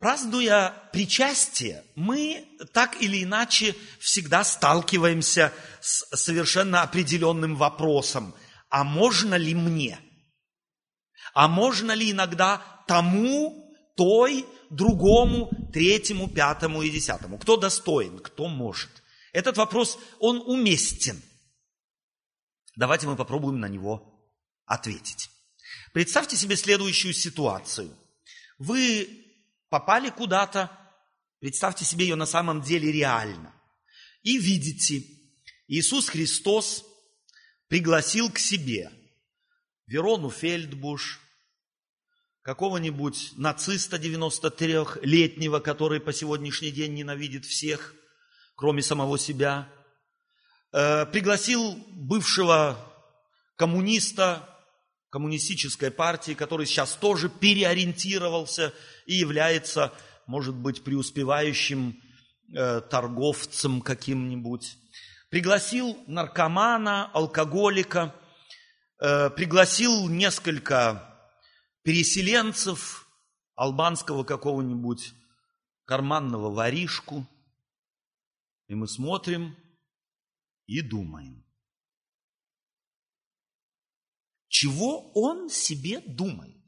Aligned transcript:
Празднуя 0.00 0.70
причастие, 0.94 1.84
мы 1.94 2.48
так 2.72 3.02
или 3.02 3.22
иначе 3.22 3.76
всегда 3.98 4.44
сталкиваемся 4.44 5.52
с 5.82 6.06
совершенно 6.16 6.80
определенным 6.80 7.54
вопросом. 7.54 8.34
А 8.70 8.82
можно 8.82 9.34
ли 9.34 9.54
мне? 9.54 10.00
А 11.34 11.48
можно 11.48 11.92
ли 11.92 12.12
иногда 12.12 12.62
тому, 12.88 13.76
той, 13.94 14.46
другому, 14.70 15.50
третьему, 15.70 16.30
пятому 16.30 16.80
и 16.80 16.88
десятому? 16.88 17.36
Кто 17.36 17.58
достоин, 17.58 18.20
кто 18.20 18.48
может? 18.48 19.02
Этот 19.34 19.58
вопрос, 19.58 19.98
он 20.18 20.38
уместен. 20.46 21.20
Давайте 22.74 23.06
мы 23.06 23.16
попробуем 23.16 23.60
на 23.60 23.66
него 23.66 24.18
ответить. 24.64 25.28
Представьте 25.92 26.38
себе 26.38 26.56
следующую 26.56 27.12
ситуацию. 27.12 27.94
Вы 28.58 29.26
попали 29.70 30.10
куда-то, 30.10 30.70
представьте 31.38 31.84
себе 31.84 32.04
ее 32.04 32.16
на 32.16 32.26
самом 32.26 32.60
деле 32.60 32.92
реально, 32.92 33.54
и 34.22 34.36
видите, 34.36 35.02
Иисус 35.68 36.08
Христос 36.08 36.84
пригласил 37.68 38.30
к 38.30 38.38
себе 38.38 38.90
Верону 39.86 40.28
Фельдбуш, 40.30 41.20
какого-нибудь 42.42 43.32
нациста 43.36 43.96
93-летнего, 43.96 45.60
который 45.60 46.00
по 46.00 46.12
сегодняшний 46.12 46.70
день 46.70 46.94
ненавидит 46.94 47.44
всех, 47.44 47.94
кроме 48.56 48.82
самого 48.82 49.18
себя, 49.18 49.68
э, 50.72 51.06
пригласил 51.06 51.76
бывшего 51.90 52.76
коммуниста 53.56 54.49
коммунистической 55.10 55.90
партии, 55.90 56.32
который 56.32 56.66
сейчас 56.66 56.94
тоже 56.94 57.28
переориентировался 57.28 58.72
и 59.06 59.14
является, 59.14 59.92
может 60.26 60.54
быть, 60.54 60.84
преуспевающим 60.84 62.00
э, 62.54 62.80
торговцем 62.80 63.80
каким-нибудь. 63.80 64.78
Пригласил 65.28 65.98
наркомана, 66.06 67.10
алкоголика, 67.12 68.14
э, 69.00 69.30
пригласил 69.30 70.08
несколько 70.08 71.06
переселенцев, 71.82 73.06
албанского 73.56 74.24
какого-нибудь 74.24 75.12
карманного 75.84 76.50
воришку. 76.50 77.26
И 78.68 78.74
мы 78.74 78.86
смотрим 78.86 79.56
и 80.66 80.80
думаем. 80.80 81.44
Чего 84.50 85.12
он 85.12 85.48
себе 85.48 86.00
думает? 86.00 86.60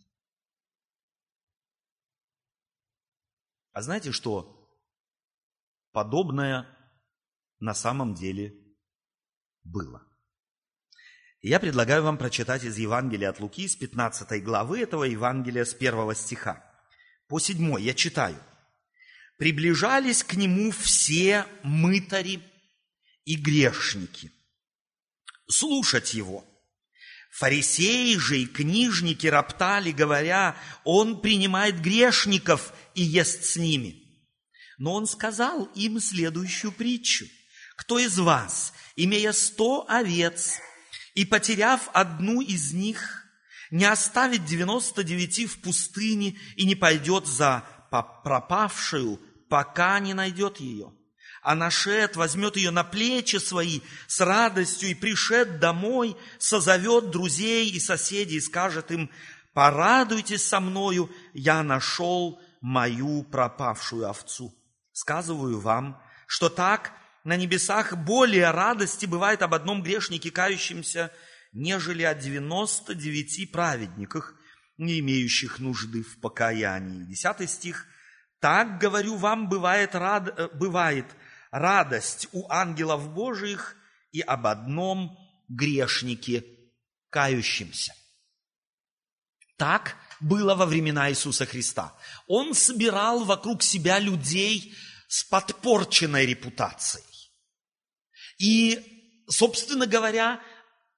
А 3.72 3.82
знаете 3.82 4.12
что? 4.12 4.72
Подобное 5.90 6.68
на 7.58 7.74
самом 7.74 8.14
деле 8.14 8.54
было. 9.64 10.06
Я 11.40 11.58
предлагаю 11.58 12.04
вам 12.04 12.18
прочитать 12.18 12.62
из 12.62 12.78
Евангелия 12.78 13.30
от 13.30 13.40
Луки, 13.40 13.66
с 13.66 13.74
15 13.74 14.44
главы 14.44 14.78
этого 14.78 15.02
Евангелия, 15.02 15.64
с 15.64 15.74
первого 15.74 16.14
стиха. 16.14 16.64
По 17.26 17.40
седьмой 17.40 17.82
я 17.82 17.94
читаю. 17.94 18.40
«Приближались 19.38 20.22
к 20.22 20.34
нему 20.34 20.70
все 20.70 21.46
мытари 21.64 22.40
и 23.24 23.34
грешники, 23.34 24.30
слушать 25.48 26.14
его. 26.14 26.46
Фарисеи 27.32 28.16
же 28.18 28.40
и 28.40 28.46
книжники 28.46 29.26
роптали, 29.26 29.90
говоря, 29.90 30.54
он 30.84 31.22
принимает 31.22 31.80
грешников 31.80 32.74
и 32.94 33.02
ест 33.02 33.44
с 33.44 33.56
ними. 33.56 34.02
Но 34.76 34.92
он 34.92 35.06
сказал 35.06 35.64
им 35.74 35.98
следующую 35.98 36.72
притчу. 36.72 37.26
Кто 37.76 37.98
из 37.98 38.18
вас, 38.18 38.74
имея 38.96 39.32
сто 39.32 39.86
овец 39.88 40.60
и 41.14 41.24
потеряв 41.24 41.88
одну 41.94 42.42
из 42.42 42.74
них, 42.74 43.24
не 43.70 43.86
оставит 43.86 44.44
девяносто 44.44 45.02
девяти 45.02 45.46
в 45.46 45.58
пустыне 45.62 46.38
и 46.56 46.66
не 46.66 46.74
пойдет 46.74 47.26
за 47.26 47.64
пропавшую, 47.90 49.18
пока 49.48 49.98
не 50.00 50.12
найдет 50.12 50.60
ее? 50.60 50.92
А 51.42 51.56
нашед 51.56 52.14
возьмет 52.14 52.56
ее 52.56 52.70
на 52.70 52.84
плечи 52.84 53.36
свои 53.36 53.80
с 54.06 54.20
радостью 54.20 54.90
и 54.90 54.94
пришед 54.94 55.58
домой, 55.58 56.16
созовет 56.38 57.10
друзей 57.10 57.68
и 57.68 57.80
соседей 57.80 58.36
и 58.36 58.40
скажет 58.40 58.92
им, 58.92 59.10
порадуйтесь 59.52 60.46
со 60.46 60.60
мною, 60.60 61.10
я 61.34 61.64
нашел 61.64 62.40
мою 62.60 63.24
пропавшую 63.24 64.08
овцу. 64.08 64.54
Сказываю 64.92 65.58
вам, 65.58 66.00
что 66.28 66.48
так 66.48 66.92
на 67.24 67.36
небесах 67.36 67.96
более 67.96 68.52
радости 68.52 69.06
бывает 69.06 69.42
об 69.42 69.54
одном 69.54 69.82
грешнике, 69.82 70.30
кающемся, 70.30 71.12
нежели 71.52 72.04
о 72.04 72.14
девяносто 72.14 72.94
девяти 72.94 73.46
праведниках, 73.46 74.36
не 74.78 75.00
имеющих 75.00 75.58
нужды 75.58 76.04
в 76.04 76.20
покаянии. 76.20 77.02
Десятый 77.04 77.48
стих. 77.48 77.86
Так, 78.38 78.78
говорю 78.78 79.16
вам, 79.16 79.48
бывает, 79.48 79.94
рад, 79.96 80.38
э, 80.38 80.48
бывает 80.54 81.06
радость 81.52 82.28
у 82.32 82.50
ангелов 82.50 83.12
Божиих 83.14 83.76
и 84.10 84.20
об 84.20 84.46
одном 84.48 85.16
грешнике, 85.48 86.44
кающемся. 87.10 87.94
Так 89.56 89.96
было 90.18 90.54
во 90.54 90.66
времена 90.66 91.10
Иисуса 91.10 91.46
Христа. 91.46 91.94
Он 92.26 92.54
собирал 92.54 93.24
вокруг 93.24 93.62
себя 93.62 94.00
людей 94.00 94.74
с 95.08 95.22
подпорченной 95.24 96.26
репутацией. 96.26 97.04
И, 98.38 99.24
собственно 99.28 99.86
говоря, 99.86 100.40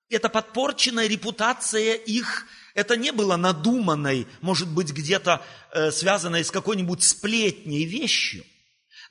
эта 0.09 0.29
подпорченная 0.29 1.09
репутация 1.09 1.95
их, 1.95 2.47
это 2.75 2.97
не 2.97 3.13
было 3.13 3.37
надуманной, 3.37 4.29
может 4.41 4.69
быть, 4.69 4.93
где-то 4.93 5.45
э, 5.73 5.91
связанной 5.91 6.45
с 6.45 6.51
какой-нибудь 6.51 7.03
сплетней 7.03 7.85
вещью. 7.85 8.45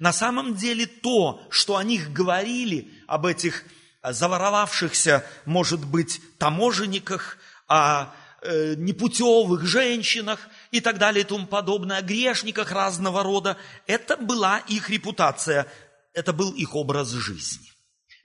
На 0.03 0.11
самом 0.11 0.53
деле 0.53 0.85
то, 0.85 1.41
что 1.49 1.77
о 1.77 1.83
них 1.85 2.11
говорили, 2.11 2.91
об 3.07 3.25
этих 3.25 3.63
заворовавшихся, 4.03 5.25
может 5.45 5.85
быть, 5.85 6.19
таможенниках, 6.37 7.37
о 7.69 8.07
э, 8.41 8.75
непутевых 8.75 9.65
женщинах 9.65 10.49
и 10.71 10.81
так 10.81 10.97
далее 10.97 11.23
и 11.23 11.25
тому 11.25 11.47
подобное, 11.47 11.99
о 11.99 12.01
грешниках 12.01 12.73
разного 12.73 13.23
рода. 13.23 13.55
Это 13.87 14.17
была 14.17 14.57
их 14.67 14.89
репутация, 14.89 15.67
это 16.11 16.33
был 16.33 16.51
их 16.51 16.75
образ 16.75 17.09
жизни. 17.11 17.71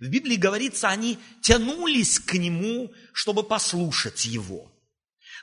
В 0.00 0.08
Библии 0.08 0.34
говорится, 0.34 0.88
они 0.88 1.16
тянулись 1.42 2.18
к 2.18 2.34
нему, 2.34 2.92
чтобы 3.12 3.44
послушать 3.44 4.24
его. 4.24 4.68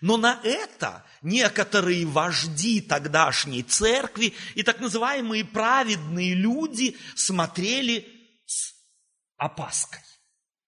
Но 0.01 0.17
на 0.17 0.39
это 0.43 1.05
некоторые 1.21 2.05
вожди 2.05 2.81
тогдашней 2.81 3.63
церкви 3.63 4.33
и 4.55 4.63
так 4.63 4.79
называемые 4.79 5.45
праведные 5.45 6.33
люди 6.33 6.97
смотрели 7.15 8.07
с 8.45 8.73
опаской 9.37 10.01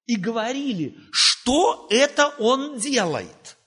и 0.05 0.15
говорили, 0.15 0.97
что 1.11 1.87
это 1.89 2.29
он 2.39 2.79
делает. 2.79 3.57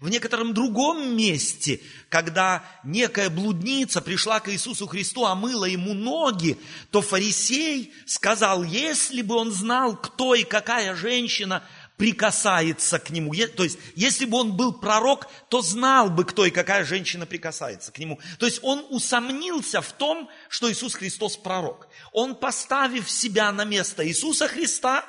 В 0.00 0.08
некотором 0.08 0.54
другом 0.54 1.16
месте, 1.16 1.80
когда 2.08 2.64
некая 2.84 3.30
блудница 3.30 4.00
пришла 4.00 4.38
к 4.38 4.48
Иисусу 4.52 4.86
Христу, 4.86 5.24
омыла 5.26 5.64
ему 5.64 5.92
ноги, 5.92 6.56
то 6.92 7.00
фарисей 7.02 7.92
сказал, 8.06 8.62
если 8.62 9.22
бы 9.22 9.34
он 9.34 9.50
знал, 9.50 9.96
кто 9.96 10.36
и 10.36 10.44
какая 10.44 10.94
женщина 10.94 11.64
прикасается 11.98 12.98
к 12.98 13.10
нему. 13.10 13.34
То 13.56 13.64
есть, 13.64 13.78
если 13.94 14.24
бы 14.24 14.38
он 14.38 14.56
был 14.56 14.72
пророк, 14.72 15.28
то 15.50 15.60
знал 15.60 16.08
бы, 16.08 16.24
кто 16.24 16.46
и 16.46 16.50
какая 16.50 16.84
женщина 16.84 17.26
прикасается 17.26 17.92
к 17.92 17.98
нему. 17.98 18.18
То 18.38 18.46
есть, 18.46 18.60
он 18.62 18.86
усомнился 18.88 19.82
в 19.82 19.92
том, 19.92 20.30
что 20.48 20.70
Иисус 20.70 20.94
Христос 20.94 21.36
пророк. 21.36 21.88
Он, 22.12 22.34
поставив 22.34 23.10
себя 23.10 23.52
на 23.52 23.64
место 23.64 24.06
Иисуса 24.06 24.48
Христа, 24.48 25.04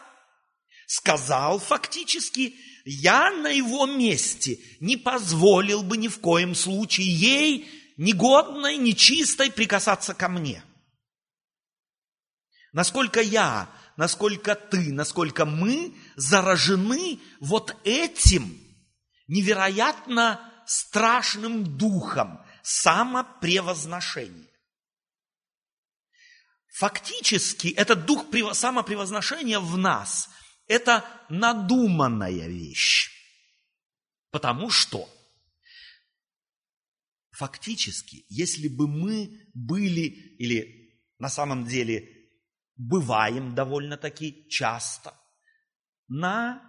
сказал 0.87 1.59
фактически, 1.59 2.55
я 2.83 3.29
на 3.31 3.49
его 3.49 3.85
месте 3.85 4.59
не 4.79 4.97
позволил 4.97 5.83
бы 5.83 5.95
ни 5.95 6.07
в 6.07 6.19
коем 6.19 6.55
случае 6.55 7.07
ей, 7.07 7.71
негодной, 7.97 8.77
нечистой, 8.77 9.51
прикасаться 9.51 10.15
ко 10.15 10.27
мне. 10.27 10.63
Насколько 12.71 13.21
я, 13.21 13.69
насколько 13.99 14.55
ты, 14.55 14.93
насколько 14.93 15.43
мы 15.45 15.93
заражены 16.15 17.19
вот 17.41 17.75
этим 17.83 18.57
невероятно 19.27 20.39
страшным 20.65 21.77
духом 21.77 22.39
самопревозношения. 22.63 24.47
Фактически 26.77 27.67
этот 27.67 28.05
дух 28.05 28.27
самопревозношения 28.53 29.59
в 29.59 29.77
нас 29.77 30.29
это 30.67 31.03
надуманная 31.27 32.47
вещь. 32.47 33.11
Потому 34.31 34.69
что 34.69 35.09
фактически, 37.31 38.23
если 38.29 38.69
бы 38.69 38.87
мы 38.87 39.29
были, 39.53 40.35
или 40.37 41.03
на 41.17 41.27
самом 41.27 41.65
деле 41.65 42.18
бываем 42.79 43.53
довольно-таки 43.53 44.47
часто, 44.49 45.13
на 46.07 46.63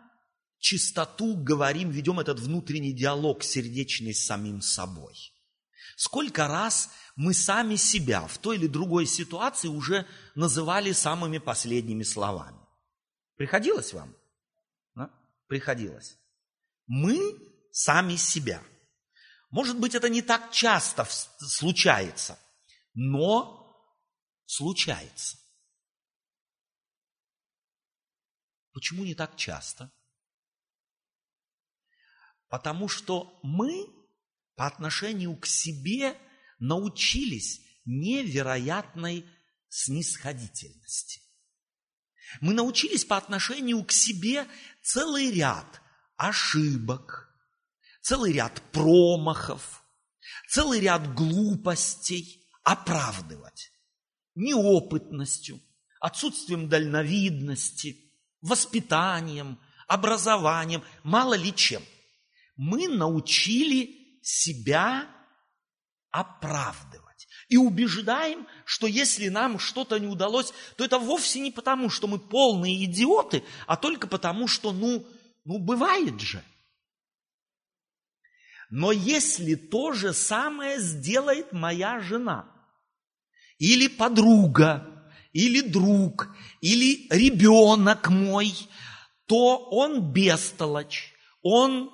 чистоту 0.59 1.37
говорим, 1.37 1.91
ведем 1.91 2.21
этот 2.21 2.41
внутренний 2.41 2.93
диалог 2.93 3.43
сердечный 3.43 4.13
с 4.13 4.27
самим 4.27 4.61
собой. 4.61 5.15
Сколько 5.97 6.49
раз 6.49 6.91
мы 7.17 7.33
сами 7.33 7.77
себя 7.77 8.27
в 8.27 8.39
той 8.39 8.57
или 8.57 8.67
другой 8.67 9.07
ситуации 9.07 9.69
уже 9.69 10.07
называли 10.35 10.93
самыми 10.93 11.39
последними 11.39 12.03
словами? 12.03 12.59
Приходилось 13.37 13.93
вам? 13.95 14.15
Да? 14.95 15.11
Приходилось. 15.47 16.19
Мы 16.87 17.19
сами 17.71 18.17
себя. 18.17 18.63
Может 19.51 19.79
быть, 19.79 19.95
это 19.95 20.09
не 20.09 20.23
так 20.23 20.51
часто 20.51 21.07
случается, 21.39 22.39
но 22.95 23.77
случается. 24.47 25.39
Почему 28.81 29.05
не 29.05 29.15
так 29.15 29.37
часто? 29.37 29.93
Потому 32.49 32.89
что 32.89 33.39
мы 33.43 33.87
по 34.57 34.67
отношению 34.67 35.37
к 35.37 35.45
себе 35.45 36.17
научились 36.59 37.61
невероятной 37.85 39.27
снисходительности. 39.69 41.21
Мы 42.41 42.55
научились 42.55 43.05
по 43.05 43.19
отношению 43.19 43.85
к 43.85 43.93
себе 43.93 44.49
целый 44.83 45.31
ряд 45.31 45.83
ошибок, 46.17 47.29
целый 48.01 48.33
ряд 48.33 48.63
промахов, 48.73 49.85
целый 50.49 50.81
ряд 50.81 51.13
глупостей 51.13 52.49
оправдывать 52.63 53.73
неопытностью, 54.37 55.61
отсутствием 56.01 56.71
дальновидности, 56.71 58.10
воспитанием, 58.43 59.59
образованием, 59.87 60.83
мало 61.03 61.35
ли 61.35 61.55
чем. 61.55 61.83
Мы 62.57 62.89
научили 62.89 64.21
себя 64.23 65.09
оправдывать. 66.11 67.29
И 67.49 67.57
убеждаем, 67.57 68.47
что 68.65 68.87
если 68.87 69.29
нам 69.29 69.59
что-то 69.59 69.99
не 69.99 70.07
удалось, 70.07 70.53
то 70.77 70.85
это 70.85 70.99
вовсе 70.99 71.41
не 71.41 71.51
потому, 71.51 71.91
что 71.91 72.07
мы 72.07 72.19
полные 72.19 72.85
идиоты, 72.85 73.43
а 73.67 73.77
только 73.77 74.07
потому, 74.07 74.47
что, 74.47 74.73
ну, 74.73 75.07
ну 75.45 75.59
бывает 75.59 76.21
же. 76.21 76.45
Но 78.71 78.93
если 78.93 79.57
то 79.57 79.93
же 79.93 80.13
самое 80.13 80.79
сделает 80.79 81.53
моя 81.53 81.99
жена, 82.01 82.49
или 83.59 83.89
подруга, 83.89 84.90
или 85.33 85.61
друг, 85.61 86.35
или 86.61 87.07
ребенок 87.11 88.09
мой, 88.09 88.55
то 89.27 89.59
он 89.71 90.13
бестолочь, 90.13 91.13
он, 91.43 91.91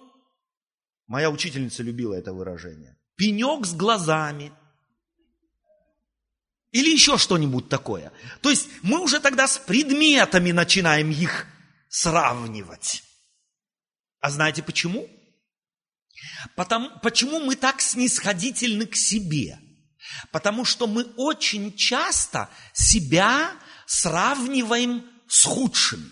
моя 1.06 1.30
учительница 1.30 1.82
любила 1.82 2.14
это 2.14 2.32
выражение, 2.32 2.96
пенек 3.16 3.66
с 3.66 3.74
глазами, 3.74 4.52
или 6.72 6.90
еще 6.90 7.16
что-нибудь 7.16 7.68
такое. 7.68 8.12
То 8.42 8.50
есть 8.50 8.68
мы 8.82 9.00
уже 9.00 9.18
тогда 9.20 9.48
с 9.48 9.56
предметами 9.56 10.50
начинаем 10.50 11.10
их 11.10 11.46
сравнивать. 11.88 13.02
А 14.20 14.30
знаете 14.30 14.62
почему? 14.62 15.08
Потому, 16.54 16.90
почему 17.02 17.40
мы 17.40 17.56
так 17.56 17.80
снисходительны 17.80 18.86
к 18.86 18.96
себе? 18.96 19.58
Потому 20.32 20.64
что 20.64 20.86
мы 20.86 21.04
очень 21.16 21.74
часто 21.76 22.48
себя 22.72 23.52
сравниваем 23.86 25.04
с 25.28 25.44
худшими. 25.44 26.10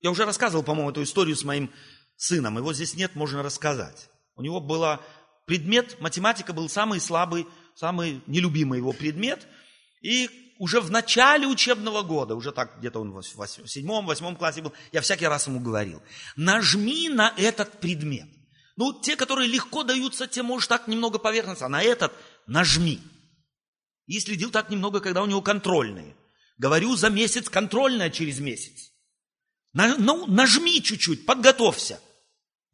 Я 0.00 0.10
уже 0.10 0.24
рассказывал, 0.24 0.64
по-моему, 0.64 0.90
эту 0.90 1.02
историю 1.02 1.36
с 1.36 1.44
моим 1.44 1.70
сыном. 2.16 2.58
Его 2.58 2.72
здесь 2.72 2.94
нет, 2.94 3.14
можно 3.14 3.42
рассказать. 3.42 4.08
У 4.34 4.42
него 4.42 4.60
был 4.60 4.98
предмет, 5.46 6.00
математика 6.00 6.52
был 6.52 6.68
самый 6.68 7.00
слабый, 7.00 7.46
самый 7.76 8.22
нелюбимый 8.26 8.78
его 8.78 8.92
предмет. 8.92 9.46
И 10.02 10.28
уже 10.58 10.80
в 10.80 10.90
начале 10.90 11.46
учебного 11.46 12.02
года, 12.02 12.34
уже 12.34 12.52
так 12.52 12.78
где-то 12.78 13.00
он 13.00 13.12
в 13.12 13.22
седьмом, 13.22 14.06
восьмом 14.06 14.36
классе 14.36 14.62
был, 14.62 14.72
я 14.92 15.00
всякий 15.00 15.26
раз 15.26 15.46
ему 15.46 15.60
говорил, 15.60 16.02
нажми 16.36 17.08
на 17.08 17.32
этот 17.36 17.80
предмет– 17.80 18.28
ну, 18.76 18.98
те, 18.98 19.16
которые 19.16 19.48
легко 19.48 19.82
даются, 19.82 20.26
те, 20.26 20.42
может, 20.42 20.68
так 20.68 20.88
немного 20.88 21.18
поверхностно, 21.18 21.66
а 21.66 21.68
на 21.68 21.82
этот 21.82 22.12
нажми. 22.46 23.00
И 24.06 24.20
следил 24.20 24.50
так 24.50 24.70
немного, 24.70 25.00
когда 25.00 25.22
у 25.22 25.26
него 25.26 25.42
контрольные. 25.42 26.16
Говорю, 26.58 26.96
за 26.96 27.10
месяц 27.10 27.48
контрольная 27.48 28.10
через 28.10 28.38
месяц. 28.38 28.92
На, 29.72 29.96
ну, 29.96 30.26
нажми 30.26 30.82
чуть-чуть, 30.82 31.24
подготовься. 31.24 32.00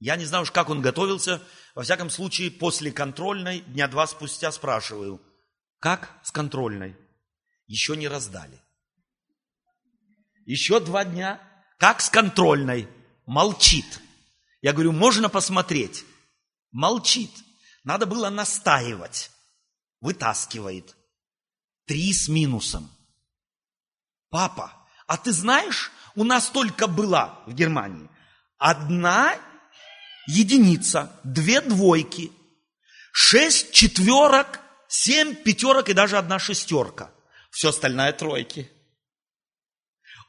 Я 0.01 0.17
не 0.17 0.25
знаю 0.25 0.43
уж, 0.43 0.51
как 0.51 0.69
он 0.69 0.83
готовился. 0.83 1.43
Во 1.75 1.83
всяком 1.83 2.11
случае, 2.11 2.51
после 2.51 2.93
контрольной, 2.93 3.61
дня 3.61 3.89
два 3.89 4.07
спустя 4.07 4.51
спрашиваю, 4.53 5.21
как 5.81 6.19
с 6.25 6.31
контрольной? 6.31 6.97
Еще 7.67 7.97
не 7.97 8.09
раздали. 8.09 8.61
Еще 10.45 10.81
два 10.81 11.05
дня, 11.05 11.41
как 11.79 12.01
с 12.01 12.11
контрольной? 12.11 12.89
Молчит. 13.27 14.01
Я 14.61 14.73
говорю, 14.73 14.93
можно 14.93 15.29
посмотреть? 15.29 16.05
Молчит. 16.73 17.31
Надо 17.85 18.07
было 18.07 18.29
настаивать. 18.31 19.31
Вытаскивает. 20.01 20.97
Три 21.87 22.13
с 22.13 22.29
минусом. 22.29 22.91
Папа, 24.31 24.73
а 25.07 25.17
ты 25.17 25.33
знаешь, 25.33 25.91
у 26.15 26.25
нас 26.25 26.49
только 26.49 26.87
была 26.87 27.43
в 27.47 27.55
Германии 27.55 28.09
одна 28.59 29.37
единица, 30.27 31.13
две 31.25 31.61
двойки, 31.61 32.33
шесть 33.13 33.73
четверок, 33.73 34.61
семь 34.89 35.35
пятерок 35.35 35.89
и 35.89 35.95
даже 35.95 36.19
одна 36.19 36.39
шестерка. 36.39 37.11
Все 37.51 37.71
остальное 37.71 38.13
тройки. 38.13 38.71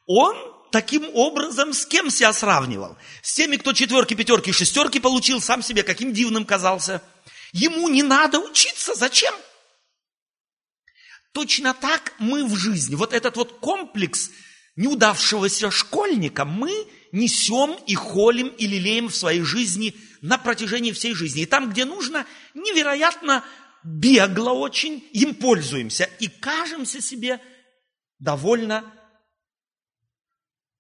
Он 0.06 0.36
таким 0.72 1.10
образом 1.14 1.74
с 1.74 1.86
кем 1.86 2.10
себя 2.10 2.32
сравнивал? 2.34 2.98
С 3.22 3.34
теми, 3.34 3.58
кто 3.58 3.74
четверки, 3.74 4.14
пятерки, 4.14 4.52
шестерки 4.52 5.00
получил, 5.00 5.42
сам 5.42 5.62
себе 5.62 5.84
каким 5.84 6.14
дивным 6.14 6.46
казался. 6.46 7.04
Ему 7.52 7.90
не 7.90 8.04
надо 8.04 8.40
учиться. 8.40 8.96
Зачем? 8.96 9.34
Точно 11.40 11.74
так 11.74 12.16
мы 12.20 12.46
в 12.46 12.58
жизни. 12.58 12.96
Вот 12.96 13.14
этот 13.14 13.38
вот 13.38 13.60
комплекс 13.60 14.30
неудавшегося 14.76 15.72
школьника 15.72 16.44
мы 16.44 16.70
несем 17.14 17.80
и 17.88 17.96
холим 17.96 18.50
и 18.50 18.68
лелеем 18.68 19.08
в 19.08 19.16
своей 19.16 19.44
жизни 19.44 19.96
на 20.22 20.38
протяжении 20.38 20.92
всей 20.92 21.14
жизни. 21.14 21.44
И 21.44 21.46
там, 21.46 21.70
где 21.70 21.86
нужно, 21.86 22.26
невероятно 22.54 23.46
бегло 23.86 24.50
очень 24.50 25.02
им 25.14 25.34
пользуемся 25.34 26.10
и 26.20 26.28
кажемся 26.28 27.00
себе 27.00 27.40
довольно 28.20 28.84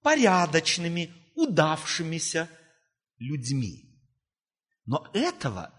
порядочными, 0.01 1.13
удавшимися 1.35 2.49
людьми. 3.17 3.97
Но 4.85 5.09
этого 5.13 5.73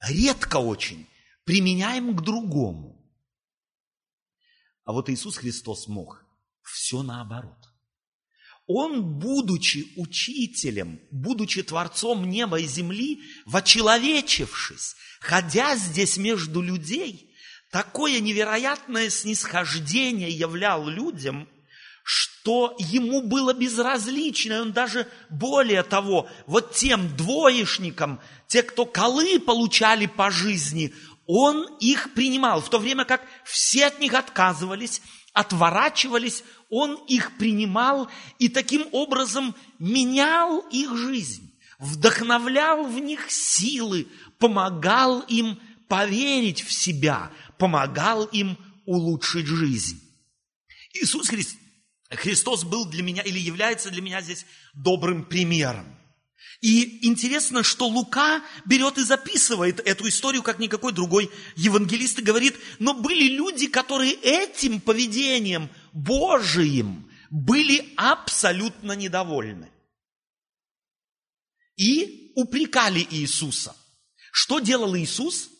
редко 0.00 0.56
очень 0.56 1.06
применяем 1.44 2.16
к 2.16 2.20
другому. 2.20 2.93
А 4.84 4.92
вот 4.92 5.08
Иисус 5.08 5.36
Христос 5.36 5.88
мог 5.88 6.24
все 6.62 7.02
наоборот. 7.02 7.58
Он, 8.66 9.18
будучи 9.18 9.92
учителем, 9.96 11.00
будучи 11.10 11.62
Творцом 11.62 12.28
неба 12.28 12.60
и 12.60 12.66
земли, 12.66 13.22
вочеловечившись, 13.44 14.96
ходя 15.20 15.76
здесь 15.76 16.16
между 16.16 16.62
людей, 16.62 17.34
такое 17.70 18.20
невероятное 18.20 19.10
снисхождение 19.10 20.30
являл 20.30 20.88
людям, 20.88 21.46
что 22.02 22.74
ему 22.78 23.22
было 23.22 23.52
безразлично, 23.52 24.62
он 24.62 24.72
даже 24.72 25.08
более 25.30 25.82
того, 25.82 26.28
вот 26.46 26.74
тем 26.74 27.14
двоечникам, 27.16 28.20
те, 28.46 28.62
кто 28.62 28.86
колы 28.86 29.40
получали 29.40 30.06
по 30.06 30.30
жизни, 30.30 30.94
он 31.26 31.66
их 31.80 32.12
принимал, 32.14 32.60
в 32.60 32.68
то 32.68 32.78
время 32.78 33.04
как 33.04 33.22
все 33.44 33.86
от 33.86 34.00
них 34.00 34.14
отказывались, 34.14 35.00
отворачивались, 35.32 36.44
он 36.70 36.94
их 37.06 37.36
принимал 37.38 38.08
и 38.38 38.48
таким 38.48 38.86
образом 38.92 39.54
менял 39.78 40.60
их 40.70 40.96
жизнь, 40.96 41.52
вдохновлял 41.78 42.84
в 42.84 42.98
них 42.98 43.30
силы, 43.30 44.06
помогал 44.38 45.20
им 45.20 45.58
поверить 45.88 46.62
в 46.62 46.72
себя, 46.72 47.30
помогал 47.58 48.24
им 48.26 48.58
улучшить 48.86 49.46
жизнь. 49.46 50.00
Иисус 50.92 51.30
Христос 52.10 52.64
был 52.64 52.84
для 52.86 53.02
меня 53.02 53.22
или 53.22 53.38
является 53.38 53.90
для 53.90 54.02
меня 54.02 54.20
здесь 54.20 54.46
добрым 54.74 55.24
примером. 55.24 55.98
И 56.60 57.06
интересно, 57.06 57.62
что 57.62 57.86
Лука 57.88 58.42
берет 58.64 58.98
и 58.98 59.02
записывает 59.02 59.80
эту 59.80 60.08
историю, 60.08 60.42
как 60.42 60.58
никакой 60.58 60.92
другой 60.92 61.30
евангелист, 61.56 62.20
и 62.20 62.22
говорит, 62.22 62.56
но 62.78 62.94
были 62.94 63.28
люди, 63.28 63.66
которые 63.66 64.14
этим 64.14 64.80
поведением 64.80 65.68
Божиим 65.92 67.10
были 67.30 67.92
абсолютно 67.96 68.92
недовольны. 68.92 69.70
И 71.76 72.32
упрекали 72.34 73.06
Иисуса. 73.10 73.76
Что 74.32 74.58
делал 74.58 74.96
Иисус? 74.96 75.50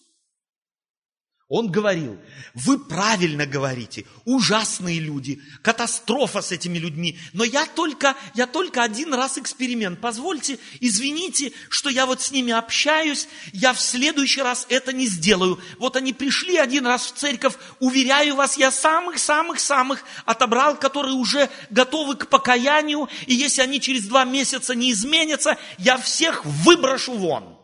Он 1.49 1.71
говорил, 1.71 2.19
вы 2.55 2.79
правильно 2.79 3.45
говорите, 3.45 4.07
ужасные 4.25 4.99
люди, 4.99 5.43
катастрофа 5.61 6.41
с 6.41 6.53
этими 6.53 6.79
людьми, 6.79 7.19
но 7.35 7.45
я 7.45 7.67
только, 7.67 8.17
я 8.35 8.47
только 8.47 8.83
один 8.83 9.13
раз 9.13 9.37
эксперимент. 9.37 10.01
Позвольте, 10.01 10.59
извините, 10.81 11.53
что 11.69 11.91
я 11.91 12.07
вот 12.07 12.23
с 12.23 12.31
ними 12.31 12.51
общаюсь, 12.51 13.29
я 13.53 13.75
в 13.75 13.81
следующий 13.81 14.41
раз 14.41 14.65
это 14.71 14.95
не 14.95 15.07
сделаю. 15.07 15.61
Вот 15.79 15.97
они 15.97 16.15
пришли 16.15 16.57
один 16.57 16.87
раз 16.87 17.13
в 17.13 17.15
церковь, 17.15 17.57
уверяю 17.79 18.37
вас, 18.37 18.57
я 18.57 18.71
самых-самых-самых 18.71 20.03
отобрал, 20.25 20.79
которые 20.79 21.15
уже 21.15 21.51
готовы 21.69 22.17
к 22.17 22.29
покаянию, 22.29 23.07
и 23.27 23.35
если 23.35 23.61
они 23.61 23.83
через 23.83 24.07
два 24.07 24.25
месяца 24.25 24.75
не 24.75 24.93
изменятся, 24.93 25.59
я 25.77 25.99
всех 25.99 26.43
выброшу 26.47 27.13
вон. 27.13 27.59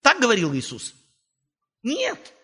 Так 0.00 0.18
говорил 0.18 0.54
Иисус. 0.54 0.94
Нет. 1.82 2.34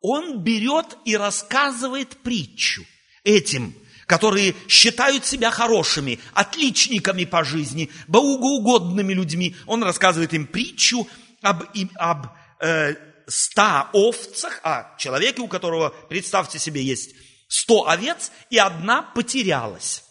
Он 0.00 0.42
берет 0.42 0.96
и 1.04 1.16
рассказывает 1.16 2.16
притчу 2.18 2.84
этим, 3.24 3.74
которые 4.06 4.54
считают 4.68 5.26
себя 5.26 5.50
хорошими, 5.50 6.20
отличниками 6.32 7.24
по 7.24 7.44
жизни, 7.44 7.90
богоугодными 8.06 9.12
людьми. 9.12 9.56
Он 9.66 9.82
рассказывает 9.82 10.32
им 10.32 10.46
притчу 10.46 11.08
об, 11.42 11.64
об 11.96 12.26
э, 12.60 12.94
ста 13.26 13.90
овцах, 13.92 14.60
о 14.62 14.96
человеке, 14.96 15.42
у 15.42 15.48
которого, 15.48 15.90
представьте 16.08 16.58
себе, 16.58 16.82
есть 16.82 17.14
сто 17.48 17.88
овец, 17.88 18.30
и 18.50 18.58
одна 18.58 19.02
потерялась. 19.02 20.05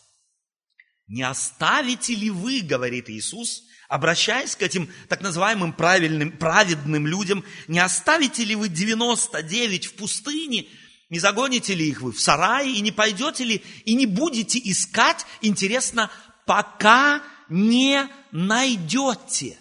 Не 1.08 1.24
оставите 1.24 2.16
ли 2.16 2.30
вы, 2.30 2.62
говорит 2.62 3.10
Иисус, 3.10 3.64
Обращаясь 3.88 4.56
к 4.56 4.64
этим 4.64 4.92
так 5.10 5.22
называемым 5.22 5.72
правильным, 5.72 6.32
праведным 6.32 7.06
людям, 7.06 7.46
не 7.68 7.80
оставите 7.80 8.44
ли 8.44 8.56
вы 8.56 8.68
99 8.68 9.86
в 9.86 9.94
пустыне, 9.94 10.68
не 11.10 11.20
загоните 11.20 11.76
ли 11.76 11.88
их 11.88 12.02
вы 12.02 12.12
в 12.12 12.20
сарае, 12.20 12.74
и 12.74 12.82
не 12.82 12.92
пойдете 12.92 13.44
ли, 13.44 13.64
и 13.86 13.94
не 13.94 14.08
будете 14.08 14.60
искать, 14.60 15.26
интересно, 15.42 16.12
пока 16.48 17.22
не 17.48 18.10
найдете. 18.32 19.60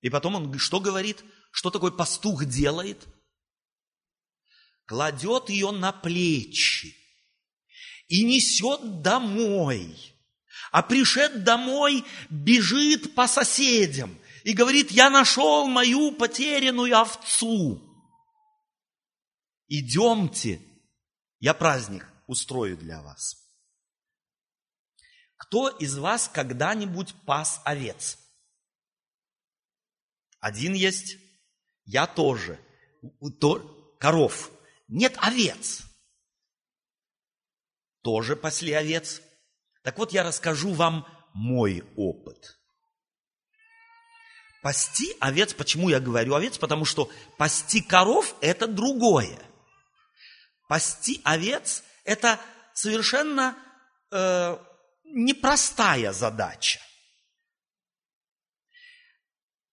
И 0.00 0.10
потом 0.10 0.36
он 0.36 0.58
что 0.58 0.78
говорит? 0.78 1.24
Что 1.50 1.70
такой 1.70 1.90
пастух 1.90 2.44
делает? 2.44 3.04
Кладет 4.86 5.50
ее 5.50 5.72
на 5.72 5.90
плечи 5.90 6.94
и 8.08 8.24
несет 8.24 9.02
домой– 9.02 9.96
а 10.70 10.82
пришед 10.82 11.44
домой, 11.44 12.04
бежит 12.28 13.14
по 13.14 13.26
соседям 13.26 14.18
и 14.44 14.52
говорит, 14.52 14.90
я 14.90 15.10
нашел 15.10 15.66
мою 15.66 16.12
потерянную 16.12 16.96
овцу. 16.96 17.82
Идемте, 19.66 20.60
я 21.40 21.54
праздник 21.54 22.06
устрою 22.26 22.76
для 22.76 23.00
вас. 23.02 23.36
Кто 25.36 25.68
из 25.68 25.96
вас 25.96 26.28
когда-нибудь 26.28 27.14
пас 27.24 27.60
овец? 27.64 28.18
Один 30.40 30.74
есть, 30.74 31.16
я 31.84 32.06
тоже. 32.06 32.60
Коров. 33.98 34.50
Нет 34.88 35.16
овец. 35.18 35.84
Тоже 38.02 38.36
пасли 38.36 38.72
овец. 38.72 39.20
Так 39.82 39.98
вот, 39.98 40.12
я 40.12 40.22
расскажу 40.22 40.72
вам 40.72 41.06
мой 41.34 41.84
опыт. 41.96 42.58
Пасти 44.62 45.16
овец, 45.20 45.54
почему 45.54 45.88
я 45.88 46.00
говорю 46.00 46.34
овец? 46.34 46.58
Потому 46.58 46.84
что 46.84 47.10
пасти 47.36 47.80
коров– 47.80 48.34
это 48.40 48.66
другое. 48.66 49.38
Пасти 50.68 51.20
овец– 51.24 51.84
это 52.04 52.40
совершенно 52.74 53.56
э, 54.10 54.58
непростая 55.04 56.12
задача. 56.12 56.80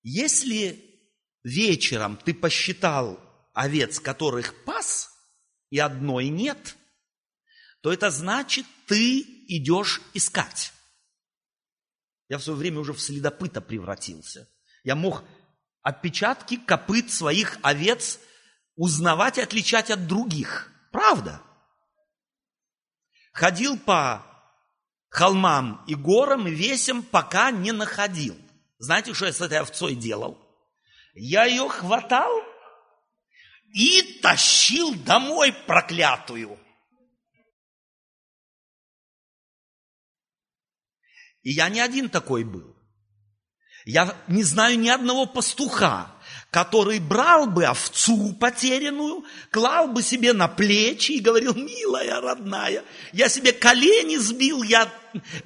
Если 0.03 0.79
вечером 1.44 2.17
ты 2.17 2.34
посчитал 2.34 3.20
овец, 3.53 4.00
которых 4.00 4.63
пас, 4.65 5.10
и 5.72 5.79
одной 5.79 6.29
нет, 6.29 6.75
то 7.86 7.94
это 7.94 8.10
значит, 8.10 8.65
ты 8.88 9.20
идешь 9.48 10.01
искать. 10.15 10.74
Я 12.30 12.39
в 12.39 12.44
свое 12.44 12.58
время 12.58 12.80
уже 12.80 12.94
в 12.94 13.00
следопыта 13.00 13.62
превратился. 13.62 14.50
Я 14.84 14.96
мог 14.96 15.24
отпечатки 15.84 16.58
копыт 16.58 17.12
своих 17.12 17.60
овец 17.62 18.20
узнавать 18.75 19.38
и 19.38 19.42
отличать 19.42 19.92
от 19.92 20.08
других. 20.08 20.72
Правда? 20.92 21.44
Ходил 23.34 23.77
по 23.77 24.25
холмам 25.10 25.86
и 25.86 25.94
горам 25.94 26.48
и 26.48 26.51
весям, 26.56 27.04
пока 27.04 27.51
не 27.51 27.72
находил. 27.72 28.36
Знаете, 28.80 29.13
что 29.13 29.27
я 29.27 29.32
с 29.32 29.42
этой 29.42 29.60
овцой 29.60 29.94
делал? 29.94 30.39
Я 31.13 31.46
ее 31.46 31.70
хватал 31.70 32.32
и 33.75 34.20
тащил 34.24 34.96
домой 34.96 35.54
проклятую. 35.68 36.60
И 41.45 41.51
я 41.51 41.69
не 41.69 41.79
один 41.79 42.09
такой 42.09 42.43
был. 42.43 42.75
Я 43.85 44.17
не 44.27 44.43
знаю 44.43 44.79
ни 44.79 44.89
одного 44.89 45.27
пастуха, 45.27 46.11
который 46.49 46.97
брал 46.97 47.45
бы 47.45 47.65
овцу 47.65 48.33
потерянную, 48.33 49.23
клал 49.51 49.87
бы 49.87 50.01
себе 50.01 50.33
на 50.33 50.47
плечи 50.47 51.11
и 51.11 51.19
говорил, 51.19 51.53
милая, 51.53 52.19
родная, 52.19 52.83
я 53.13 53.29
себе 53.29 53.53
колени 53.53 54.17
сбил, 54.17 54.63
я 54.63 54.91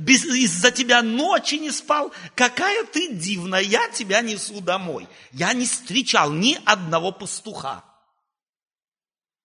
из-за 0.08 0.72
тебя 0.72 1.02
ночи 1.02 1.56
не 1.56 1.70
спал, 1.70 2.14
какая 2.34 2.86
ты 2.86 3.14
дивная, 3.14 3.62
я 3.62 3.90
тебя 3.90 4.22
несу 4.22 4.62
домой. 4.62 5.06
Я 5.34 5.52
не 5.52 5.66
встречал 5.66 6.32
ни 6.32 6.58
одного 6.64 7.12
пастуха. 7.12 7.84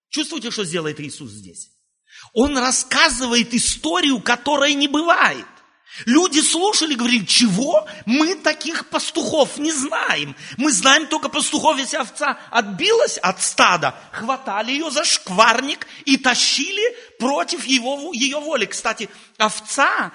Чувствуете, 0.08 0.52
что 0.52 0.64
сделает 0.64 1.00
Иисус 1.00 1.32
здесь? 1.32 1.72
Он 2.32 2.56
рассказывает 2.56 3.52
историю, 3.54 4.20
которой 4.20 4.74
не 4.74 4.86
бывает. 4.86 5.46
Люди 6.06 6.40
слушали, 6.40 6.94
говорили, 6.94 7.24
чего? 7.24 7.86
Мы 8.04 8.34
таких 8.34 8.88
пастухов 8.88 9.58
не 9.58 9.70
знаем. 9.70 10.34
Мы 10.56 10.72
знаем 10.72 11.06
только 11.06 11.28
пастухов, 11.28 11.78
если 11.78 11.96
овца 11.96 12.38
отбилась 12.50 13.16
от 13.18 13.40
стада, 13.40 13.94
хватали 14.10 14.72
ее 14.72 14.90
за 14.90 15.04
шкварник 15.04 15.86
и 16.04 16.16
тащили 16.16 16.96
против 17.18 17.64
его, 17.64 18.12
ее 18.12 18.40
воли. 18.40 18.66
Кстати, 18.66 19.08
овца, 19.38 20.12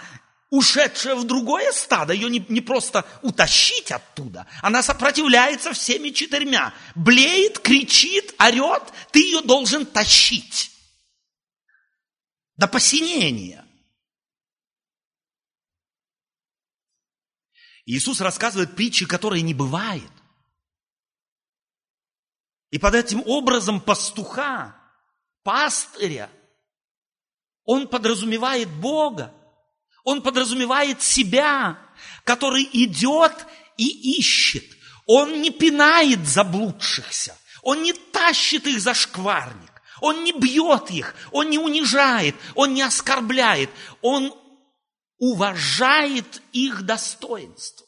ушедшая 0.49 1.15
в 1.15 1.23
другое 1.23 1.71
стадо, 1.71 2.13
ее 2.13 2.29
не, 2.29 2.45
не 2.49 2.59
просто 2.59 3.05
утащить 3.21 3.91
оттуда, 3.91 4.47
она 4.61 4.83
сопротивляется 4.83 5.71
всеми 5.71 6.09
четырьмя. 6.09 6.73
Блеет, 6.95 7.59
кричит, 7.59 8.35
орет, 8.37 8.83
ты 9.11 9.19
ее 9.21 9.41
должен 9.41 9.85
тащить. 9.85 10.71
До 12.57 12.67
посинения. 12.67 13.65
Иисус 17.89 18.21
рассказывает 18.21 18.75
притчи, 18.75 19.07
которые 19.07 19.41
не 19.41 19.55
бывает. 19.55 20.11
И 22.69 22.77
под 22.77 22.93
этим 22.93 23.23
образом 23.25 23.81
пастуха, 23.81 24.75
пастыря, 25.41 26.29
он 27.65 27.87
подразумевает 27.87 28.69
Бога, 28.69 29.33
он 30.03 30.21
подразумевает 30.21 31.01
себя, 31.01 31.79
который 32.25 32.69
идет 32.73 33.47
и 33.77 34.19
ищет. 34.19 34.65
Он 35.07 35.41
не 35.41 35.49
пинает 35.49 36.27
заблудшихся, 36.27 37.35
он 37.63 37.81
не 37.81 37.93
тащит 37.93 38.67
их 38.67 38.79
за 38.79 38.93
шкварник, 38.93 39.81
он 39.99 40.23
не 40.23 40.31
бьет 40.31 40.91
их, 40.91 41.15
он 41.31 41.49
не 41.49 41.57
унижает, 41.57 42.35
он 42.53 42.75
не 42.75 42.83
оскорбляет, 42.83 43.71
он 44.03 44.31
уважает 45.19 46.41
их 46.53 46.83
достоинство. 46.83 47.85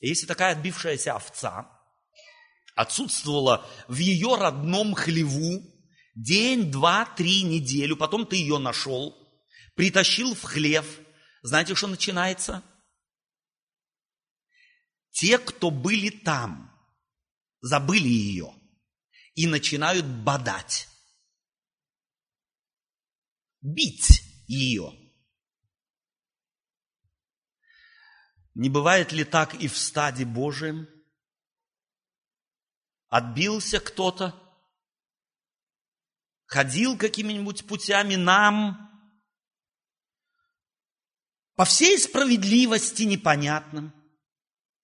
Если 0.00 0.26
такая 0.26 0.52
отбившаяся 0.52 1.14
овца 1.14 1.70
отсутствовала 2.74 3.64
в 3.86 3.98
ее 3.98 4.34
родном 4.34 4.94
хлеву 4.94 5.62
день, 6.16 6.72
два, 6.72 7.04
три, 7.04 7.44
неделю, 7.44 7.96
потом 7.96 8.26
ты 8.26 8.36
ее 8.36 8.58
нашел, 8.58 9.16
притащил 9.76 10.34
в 10.34 10.42
хлев. 10.42 11.00
Знаете, 11.42 11.76
что 11.76 11.86
начинается? 11.86 12.64
Те, 15.12 15.38
кто 15.38 15.70
были 15.70 16.10
там, 16.10 16.72
забыли 17.60 18.08
ее 18.08 18.52
и 19.34 19.46
начинают 19.46 20.04
бодать, 20.04 20.88
бить 23.62 24.22
ее. 24.46 24.92
Не 28.54 28.68
бывает 28.68 29.12
ли 29.12 29.24
так 29.24 29.54
и 29.54 29.68
в 29.68 29.78
стаде 29.78 30.26
Божьем? 30.26 30.88
Отбился 33.08 33.80
кто-то, 33.80 34.38
ходил 36.46 36.98
какими-нибудь 36.98 37.66
путями 37.66 38.16
нам, 38.16 38.90
по 41.54 41.64
всей 41.64 41.98
справедливости 41.98 43.02
непонятным. 43.02 43.92